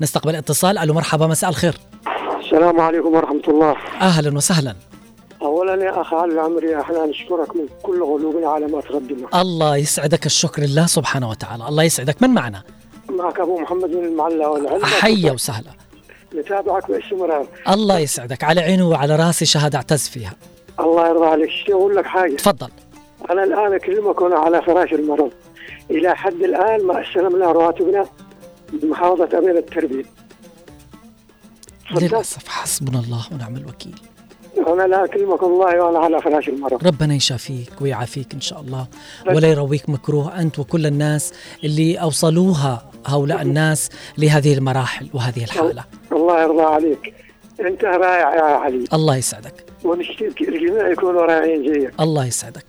[0.00, 0.78] نستقبل اتصال.
[0.78, 1.74] ألو مرحبا مساء الخير.
[2.58, 3.76] السلام عليكم ورحمة الله.
[4.00, 4.74] أهلا وسهلا.
[5.42, 9.40] أولا يا أخ علي العمري إحنا نشكرك من كل قلوبنا على ما تقدمه.
[9.40, 11.68] الله يسعدك الشكر لله سبحانه وتعالى.
[11.68, 12.22] الله يسعدك.
[12.22, 12.62] من معنا؟
[13.10, 15.70] معك أبو محمد من المعلى والعلم حيا وسهلا.
[16.34, 18.44] نتابعك باستمرار الله يسعدك.
[18.44, 20.32] على عيني وعلى راسي شهادة أعتز فيها.
[20.80, 21.50] الله يرضى عليك.
[21.50, 22.70] شو أقول لك حاجة؟ تفضل.
[23.30, 25.30] أنا الآن أكلمك وأنا على فراش المرض.
[25.90, 28.06] إلى حد الآن ما استلمنا رواتبنا
[28.72, 30.04] بمحافظة أمير التربية.
[31.90, 34.00] للأسف حسبنا الله ونعم الوكيل.
[34.58, 38.86] أنا لا أكلمك والله وأنا على فراش المرض ربنا يشافيك ويعافيك إن شاء الله.
[39.26, 41.32] ولا يرويك مكروه أنت وكل الناس
[41.64, 45.84] اللي أوصلوها هؤلاء الناس لهذه المراحل وهذه الحالة.
[46.12, 47.14] الله يرضى عليك.
[47.60, 48.84] أنت رائع يا علي.
[48.92, 49.64] الله يسعدك.
[49.84, 52.64] ونشترك الجميع يكونوا رائعين زيك الله يسعدك.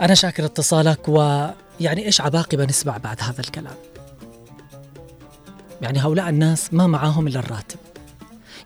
[0.00, 3.74] أنا شاكر اتصالك ويعني إيش عباقبة نسمع بعد هذا الكلام.
[5.82, 7.78] يعني هؤلاء الناس ما معاهم إلا الراتب.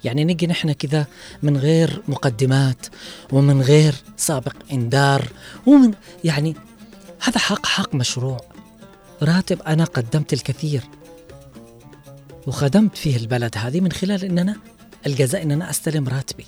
[0.04, 1.06] يعني نجي نحن كذا
[1.42, 2.86] من غير مقدمات
[3.32, 5.28] ومن غير سابق إنذار
[5.66, 5.94] ومن
[6.24, 6.56] يعني
[7.20, 8.40] هذا حق حق مشروع.
[9.22, 10.82] راتب أنا قدمت الكثير
[12.46, 14.56] وخدمت فيه البلد هذه من خلال ان أنا
[15.06, 16.46] الجزاء ان أنا أستلم راتبي.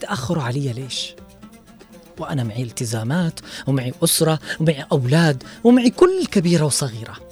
[0.00, 1.14] تأخروا علي ليش؟
[2.18, 7.27] وأنا معي التزامات ومعي أسرة ومعي أولاد ومعي كل كبيرة وصغيرة.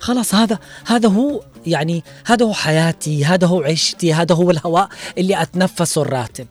[0.00, 4.88] خلاص هذا هذا هو يعني هذا هو حياتي هذا هو عيشتي هذا هو الهواء
[5.18, 6.46] اللي أتنفسه الراتب.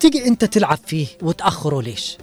[0.00, 2.18] تيجي أنت تلعب فيه وتأخره ليش؟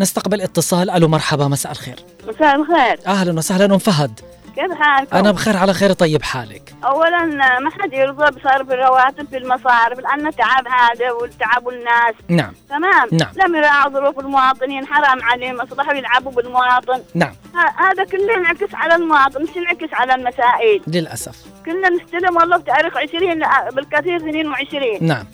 [0.00, 0.90] نستقبل اتصال.
[0.90, 2.04] ألو مرحبا مساء الخير.
[2.28, 3.00] مساء الخير.
[3.06, 4.20] أهلا وسهلا أم فهد؟
[4.60, 7.24] كيف حالكم؟ أنا بخير على خير طيب حالك؟ اولا
[7.58, 12.14] ما حد يرضى بصرف الرواتب في المصارف لأن تعب هذا والتعب الناس.
[12.28, 12.52] نعم.
[12.68, 13.30] تمام؟ نعم.
[13.36, 17.02] لم يراعوا ظروف المواطنين حرام عليهم أصبحوا يلعبوا بالمواطن.
[17.14, 17.32] نعم.
[17.76, 20.82] هذا كله ينعكس على المواطن مش ينعكس على المسائل.
[20.86, 21.36] للأسف.
[21.66, 23.40] كنا نستلم والله بتاريخ 20
[23.74, 25.24] بالكثير 22 نعم.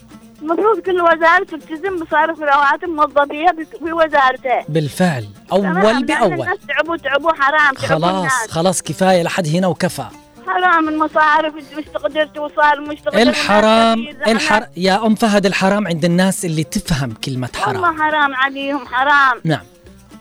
[0.43, 3.53] المفروض كل وزارة تلتزم بصرف رواتب موظفيها
[3.84, 5.28] في وزارتها بالفعل.
[5.53, 6.32] لأن بأول.
[6.32, 8.51] الناس تعبوا تعبوا حرام تعبوا خلاص الناس.
[8.51, 10.05] خلاص كفاية لحد هنا وكفى.
[10.47, 16.45] حرام المصارف مش تقدر توصل مش تقدر الحرام الحر يا أم فهد الحرام عند الناس
[16.45, 17.82] اللي تفهم كلمة حرام.
[17.82, 19.41] والله حرام عليهم حرام.
[19.45, 19.64] نعم.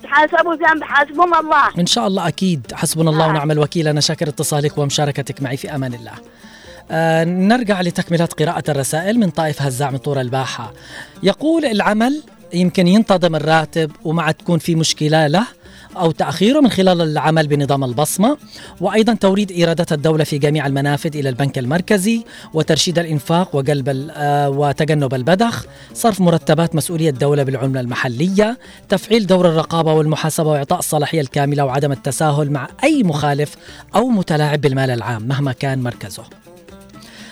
[0.04, 1.80] تحاسبوا ذنب حاسبهم الله.
[1.80, 2.74] إن شاء الله أكيد.
[2.74, 3.88] حسبنا الله ونعم الوكيل.
[3.88, 6.12] أنا شاكر اتصالك ومشاركتك معي في أمان الله.
[6.12, 6.35] آه
[7.26, 10.74] نرجع لتكملة قراءة الرسائل من طائف هزاع من طور الباحة.
[11.24, 12.24] يقول العمل
[12.54, 15.48] يمكن ينتظم الراتب ومع تكون في مشكلة له
[15.98, 18.38] أو تأخيره من خلال العمل بنظام البصمة.
[18.82, 22.24] وأيضا توريد إيرادات الدولة في جميع المنافذ إلى البنك المركزي
[22.54, 28.58] وترشيد الإنفاق وقلب آه، وتجنب البذخ صرف مرتبات مسؤولية الدولة بالعملة المحلية.
[28.90, 33.56] تفعيل دور الرقابة والمحاسبة وإعطاء الصلاحية الكاملة وعدم التساهل مع أي مخالف
[33.96, 36.45] أو متلاعب بالمال العام مهما كان مركزه.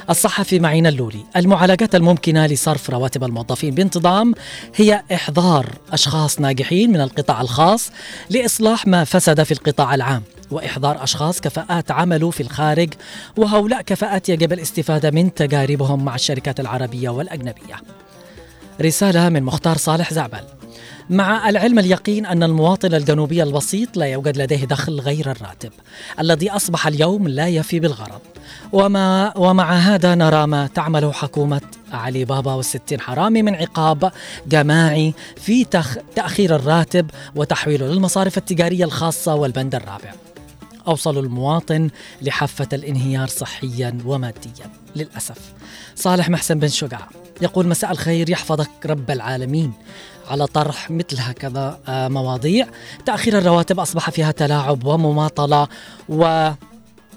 [0.09, 1.25] الصحفي معين اللولي.
[1.35, 4.33] المعالجات الممكنة لصرف رواتب الموظفين بانتظام
[4.75, 7.91] هي إحضار أشخاص ناجحين من القطاع الخاص
[8.29, 12.93] لإصلاح ما فسد في القطاع العام وإحضار أشخاص كفاءات عملوا في الخارج
[13.37, 17.75] وهؤلاء كفاءات يجب الاستفادة من تجاربهم مع الشركات العربية والأجنبية.
[18.81, 20.62] رسالة من مختار صالح زعبل.
[21.09, 25.71] مع العلم اليقين أن المواطن الجنوبي البسيط لا يوجد لديه دخل غير الراتب
[26.19, 28.21] الذي أصبح اليوم لا يفي بالغرض.
[28.71, 34.11] وما ومع هذا نرى ما تعمله حكومة علي بابا والستين حرامي من عقاب
[34.47, 40.13] جماعي في تخ تأخير الراتب وتحويله للمصارف التجارية الخاصة والبند الرابع.
[40.87, 41.89] أوصلوا المواطن
[42.21, 45.37] لحافة الانهيار صحيا وماديا للأسف.
[45.95, 47.07] صالح محسن بن شجاع
[47.41, 49.73] يقول مساء الخير يحفظك رب العالمين.
[50.27, 52.67] على طرح مثل هكذا آه، مواضيع.
[53.05, 55.67] تأخير الرواتب أصبح فيها تلاعب ومماطلة
[56.09, 56.49] و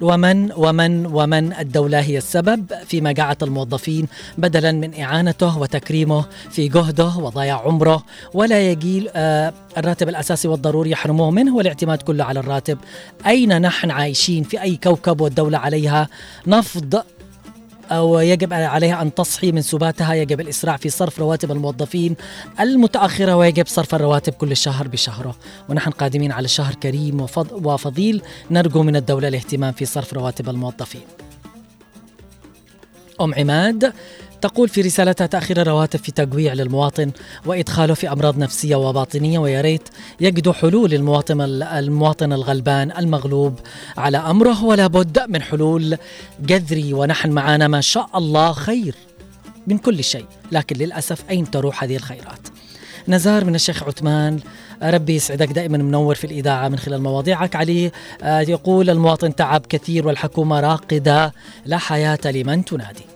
[0.01, 7.13] ومن ومن ومن الدولة هي السبب في مجاعة الموظفين بدلا من إعانته وتكريمه في جهده
[7.17, 8.03] وضياع عمره.
[8.35, 12.79] ولا يجيل آه، الراتب الأساسي والضروري يحرموه منه والاعتماد كله على الراتب.
[13.27, 16.09] أين نحن عايشين؟ في أي كوكب والدولة عليها
[16.47, 17.03] نفض
[17.91, 20.15] أو يجب عليها أن تصحي من سباتها.
[20.15, 22.17] يجب الإسراع في صرف رواتب الموظفين
[22.61, 25.37] المتأخرة ويجب صرف الرواتب كل شهر بشهره.
[25.69, 28.23] ونحن قادمين على شهر كريم وفض وفضيل.
[28.51, 31.03] نرجو من الدولة الاهتمام في صرف رواتب الموظفين.
[33.21, 33.93] أم عماد
[34.41, 37.11] تقول في رسالتها تأخير الرواتب في تجويع للمواطن
[37.47, 39.89] وإدخاله في أمراض نفسية وباطنية ويا ريت
[40.21, 43.55] يجدوا حلول للمواطن المواطن الغلبان المغلوب
[43.97, 44.65] على أمره.
[44.65, 45.97] ولا بد من حلول
[46.41, 48.95] جذري ونحن معنا ما شاء الله خير
[49.67, 52.49] من كل شيء لكن للأسف أين تروح هذه الخيرات؟
[53.09, 54.41] نزار من الشيخ عثمان
[54.83, 57.57] ربي يسعدك دائما منور في الإذاعة من خلال مواضيعك.
[57.57, 57.91] علي
[58.23, 61.33] آه، يقول المواطن تعب كثير والحكومة راقدة
[61.67, 63.16] لا حياة لمن تنادي.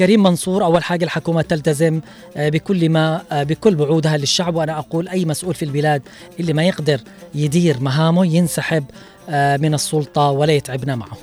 [0.00, 2.00] كريم منصور أول حاجة الحكومة تلتزم
[2.36, 6.02] آه، بكل ما آه، بكل وعودها للشعب وأنا أقول أي مسؤول في البلاد
[6.40, 7.00] اللي ما يقدر
[7.34, 8.84] يدير مهامه ينسحب
[9.28, 11.18] آه، من السلطة ولا يتعبنا معه.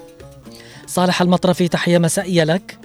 [0.87, 2.77] صالح المطرفي تحية مسائية لك.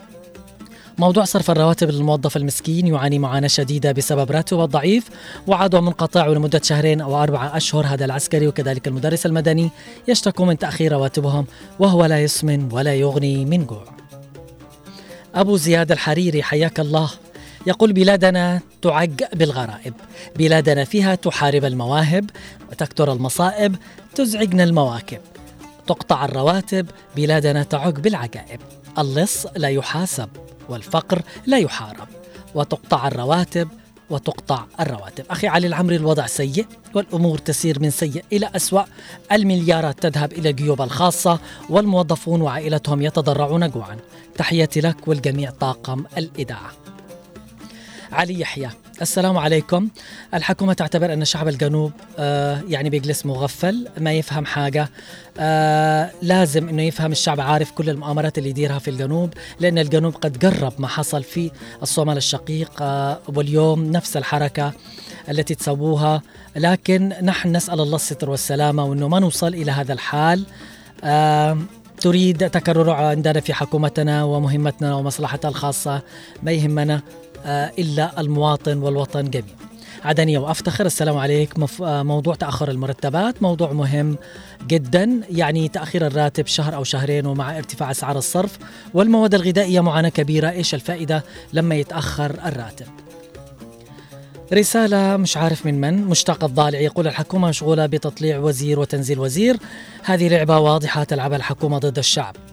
[0.99, 5.09] موضوع صرف الرواتب للموظف المسكين يعاني معاناة شديدة بسبب راتبه الضعيف
[5.47, 9.71] وعاده منقطع لمدة شهرين أو أربعة أشهر هذا العسكري وكذلك المدرس المدني
[10.09, 11.47] يشتكوا من تأخير رواتبهم
[11.79, 14.02] وهو لا يسمن ولا يغني من جوع
[15.35, 17.11] أبو زياد الحريري حياك الله.
[17.67, 19.95] يقول بلادنا تعج بالغرائب.
[20.37, 22.31] بلادنا فيها تحارب المواهب
[22.71, 23.77] وتكتر المصائب
[24.15, 25.21] تزعجنا المواكب.
[25.87, 28.61] تقطع الرواتب بلادنا تعج بالعجائب.
[28.99, 30.29] اللص لا يحاسب
[30.69, 32.09] والفقر لا يحارب.
[32.55, 33.69] وتقطع الرواتب
[34.11, 35.25] وتقطع الرواتب.
[35.31, 38.83] أخي علي العمري الوضع سيء والأمور تسير من سيء إلى أسوأ.
[39.33, 41.39] المليارات تذهب إلى الجيوب الخاصة
[41.71, 43.97] والموظفون وعائلتهم يتضرعون جوعا.
[44.39, 46.73] تحياتي لك والجميع طاقم الإذاعة.
[48.13, 48.71] علي يحيى.
[49.03, 49.89] السلام عليكم.
[50.35, 54.89] الحكومة تعتبر أن شعب الجنوب آه يعني بيجلس مغفل ما يفهم حاجة.
[55.39, 60.39] آه لازم أنه يفهم الشعب عارف كل المؤامرات اللي يديرها في الجنوب لأن الجنوب قد
[60.39, 61.51] جرب ما حصل في
[61.83, 64.73] الصومال الشقيق آه واليوم نفس الحركة
[65.29, 66.23] التي تسووها.
[66.57, 70.45] لكن نحن نسأل الله الستر والسلامة وأنه ما نوصل إلى هذا الحال.
[71.05, 71.59] آه
[72.01, 76.03] تريد تكرر عندنا في حكومتنا ومهمتنا ومصلحتها الخاصة
[76.43, 77.03] ما يهمنا.
[77.47, 79.57] إلا المواطن والوطن جميعا.
[80.05, 80.87] عدنية وأفتخر.
[80.87, 81.59] السلام عليك.
[81.59, 81.83] مف...
[81.83, 84.17] آه، موضوع تأخر المرتبات موضوع مهم
[84.67, 88.59] جدا يعني تأخير الراتب شهر أو شهرين ومع ارتفاع أسعار الصرف
[88.95, 90.51] والمواد الغذائية معاناة كبيرة.
[90.51, 92.87] إيش الفائدة لما يتأخر الراتب؟
[94.53, 96.79] رسالة مش عارف من من مشتاق الضالع.
[96.79, 99.57] يقول الحكومة مشغولة بتطليع وزير وتنزيل وزير.
[100.05, 102.37] هذه لعبة واضحة تلعبها الحكومة ضد الشعب.
[102.37, 102.52] آه،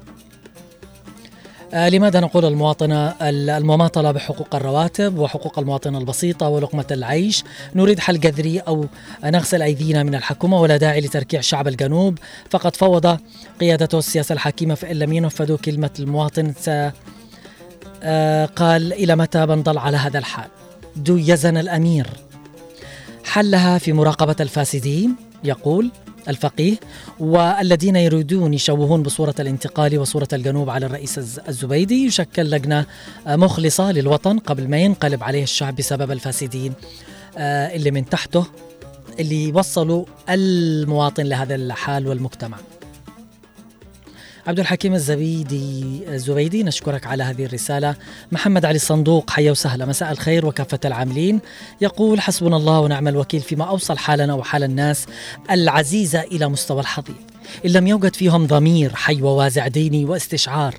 [1.74, 7.44] لماذا نقول المواطنة المماطلة بحقوق الرواتب وحقوق المواطنة البسيطة ولقمة العيش؟
[7.76, 8.86] نريد حل جذري أو
[9.24, 12.18] نغسل أيدينا من الحكومة ولا داعي لتركيع شعب الجنوب.
[12.50, 13.18] فقد فوض
[13.60, 16.54] قيادته السياسة الحكيمة فإن لم ينفذوا كلمة المواطن.
[16.60, 16.70] س
[18.04, 20.48] آه، قال إلى متى بنضل على هذا الحال؟
[20.96, 22.08] دو يزن الأمير.
[23.26, 25.16] حلها في مراقبة الفاسدين.
[25.44, 25.92] يقول
[26.30, 26.76] الفقيه
[27.20, 31.18] والذين يريدون يشوهون بصورة الانتقال وصورة الجنوب على الرئيس
[31.50, 32.86] الزبيدي يشكل لجنة
[33.28, 36.74] مخلصة للوطن قبل ما ينقلب عليه الشعب بسبب الفاسدين
[37.38, 38.46] آه، اللي من تحته
[39.20, 42.58] اللي وصلوا المواطن لهذا الحال والمجتمع.
[44.48, 47.96] عبد الحكيم الزبيدي الزبيدي نشكرك على هذه الرسالة.
[48.32, 49.86] محمد علي الصندوق حيا وسهلا.
[49.86, 51.40] مساء الخير وكافة العاملين.
[51.82, 55.06] يقول حسبنا الله ونعم الوكيل فيما أوصل حالنا وحال الناس
[55.52, 57.16] العزيزة إلى مستوى الحضيض.
[57.66, 60.76] إن لم يوجد فيهم ضمير حي ووازع ديني واستشعار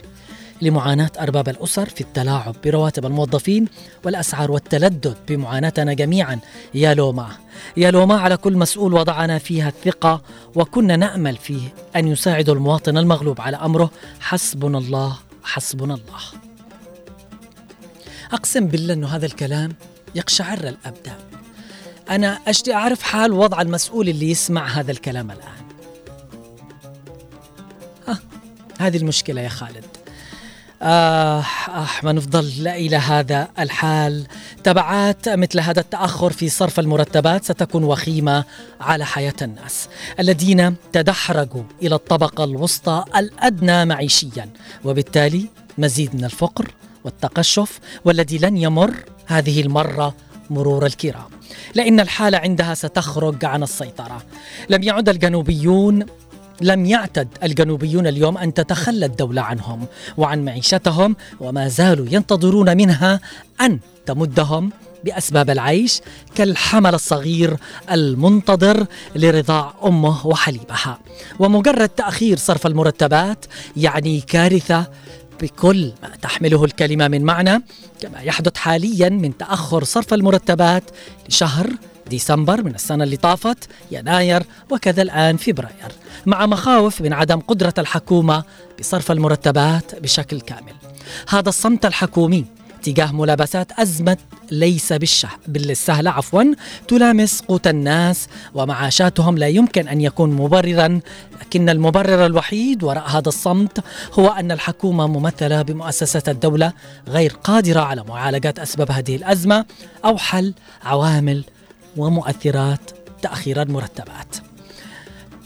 [0.62, 3.68] لمعاناة أرباب الأسر في التلاعب برواتب الموظفين
[4.04, 6.38] والأسعار والتلدد بمعاناتنا جميعا.
[6.74, 7.28] يا لوما
[7.76, 10.22] يا لوما على كل مسؤول وضعنا فيها الثقة
[10.54, 13.90] وكنا نأمل فيه أن يساعد المواطن المغلوب على أمره.
[14.20, 16.20] حسبنا الله حسبنا الله.
[18.32, 19.72] أقسم بالله أنه هذا الكلام
[20.14, 21.18] يقشعر الأبدان
[22.10, 25.64] أنا أشتي أعرف حال وضع المسؤول اللي يسمع هذا الكلام الآن.
[28.08, 28.18] آه
[28.78, 29.89] هذه المشكلة يا خالد.
[30.82, 34.26] آه, آه ما نفضل إلى هذا الحال.
[34.64, 38.44] تبعات مثل هذا التأخر في صرف المرتبات ستكون وخيمة
[38.80, 39.88] على حياة الناس
[40.20, 44.48] الذين تدحرجوا إلى الطبقة الوسطى الأدنى معيشيا.
[44.84, 45.46] وبالتالي
[45.78, 46.74] مزيد من الفقر
[47.04, 48.94] والتقشف والذي لن يمر
[49.26, 50.14] هذه المرة
[50.50, 51.30] مرور الكرام.
[51.74, 54.22] لأن الحالة عندها ستخرج عن السيطرة.
[54.68, 56.06] لم يعد الجنوبيون
[56.60, 59.86] لم يعتد الجنوبيون اليوم أن تتخلى الدولة عنهم
[60.16, 63.20] وعن معيشتهم وما زالوا ينتظرون منها
[63.60, 64.70] أن تمدهم
[65.04, 66.00] بأسباب العيش
[66.34, 67.56] كالحمل الصغير
[67.90, 68.86] المنتظر
[69.16, 70.98] لرضاع أمه وحليبها.
[71.38, 73.44] ومجرد تأخير صرف المرتبات
[73.76, 74.86] يعني كارثة
[75.42, 77.62] بكل ما تحمله الكلمة من معنى
[78.00, 80.84] كما يحدث حاليا من تأخر صرف المرتبات
[81.28, 81.70] لشهر
[82.10, 85.92] ديسمبر من السنة اللي طافت يناير وكذا الآن فبراير
[86.26, 88.44] مع مخاوف من عدم قدرة الحكومة
[88.78, 90.74] بصرف المرتبات بشكل كامل.
[91.28, 92.44] هذا الصمت الحكومي
[92.82, 94.16] تجاه ملابسات أزمة
[94.50, 96.44] ليس بالشه بالسهلة عفوا
[96.88, 101.00] تلامس قوت الناس ومعاشاتهم لا يمكن أن يكون مبررا.
[101.40, 103.84] لكن المبرر الوحيد وراء هذا الصمت
[104.18, 106.72] هو أن الحكومة ممثلة بمؤسسة الدولة
[107.08, 109.64] غير قادرة على معالجة أسباب هذه الأزمة
[110.04, 110.54] أو حل
[110.84, 111.44] عوامل
[111.96, 112.90] ومؤثرات
[113.22, 114.36] تأخير المرتبات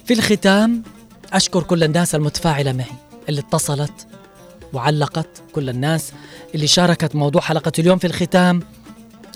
[0.05, 0.83] في الختام
[1.33, 2.87] أشكر كل الناس المتفاعلة معي
[3.29, 4.07] اللي اتصلت
[4.73, 6.13] وعلقت كل الناس
[6.55, 8.61] اللي شاركت موضوع حلقة اليوم في الختام.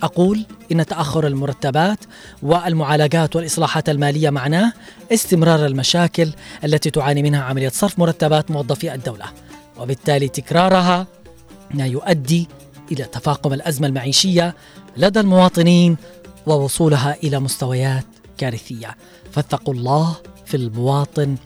[0.02, 1.98] أقول إن تأخر المرتبات
[2.42, 4.72] والمعالجات والإصلاحات المالية معناه
[5.12, 6.32] استمرار المشاكل
[6.64, 9.24] التي تعاني منها عملية صرف مرتبات موظفي الدولة
[9.80, 11.06] وبالتالي تكرارها
[11.70, 12.48] ما يؤدي
[12.92, 14.54] إلى تفاقم الأزمة المعيشية
[14.96, 15.96] لدى المواطنين
[16.48, 18.06] ووصولها إلى مستويات
[18.38, 18.96] كارثية.
[19.32, 21.36] فاتقوا الله في المواطن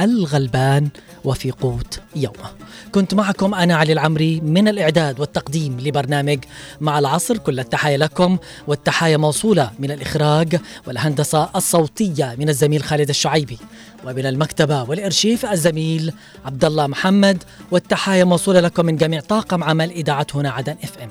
[0.00, 0.88] الغلبان
[1.24, 2.50] وفي قوت يومه.
[2.92, 6.38] كنت معكم أنا علي العمري من الإعداد والتقديم لبرنامج
[6.80, 13.58] مع العصر كل التحايا لكم والتحايا موصولة من الإخراج والهندسة الصوتية من الزميل خالد الشعيبي
[14.04, 16.12] ومن المكتبة والإرشيف الزميل
[16.44, 21.10] عبد الله محمد والتحايا موصولة لكم من جميع طاقم عمل إذاعة هنا عدن إف إم.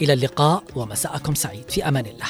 [0.00, 1.64] إلى اللقاء ومساءكم سعيد.
[1.70, 2.26] في أمان الله.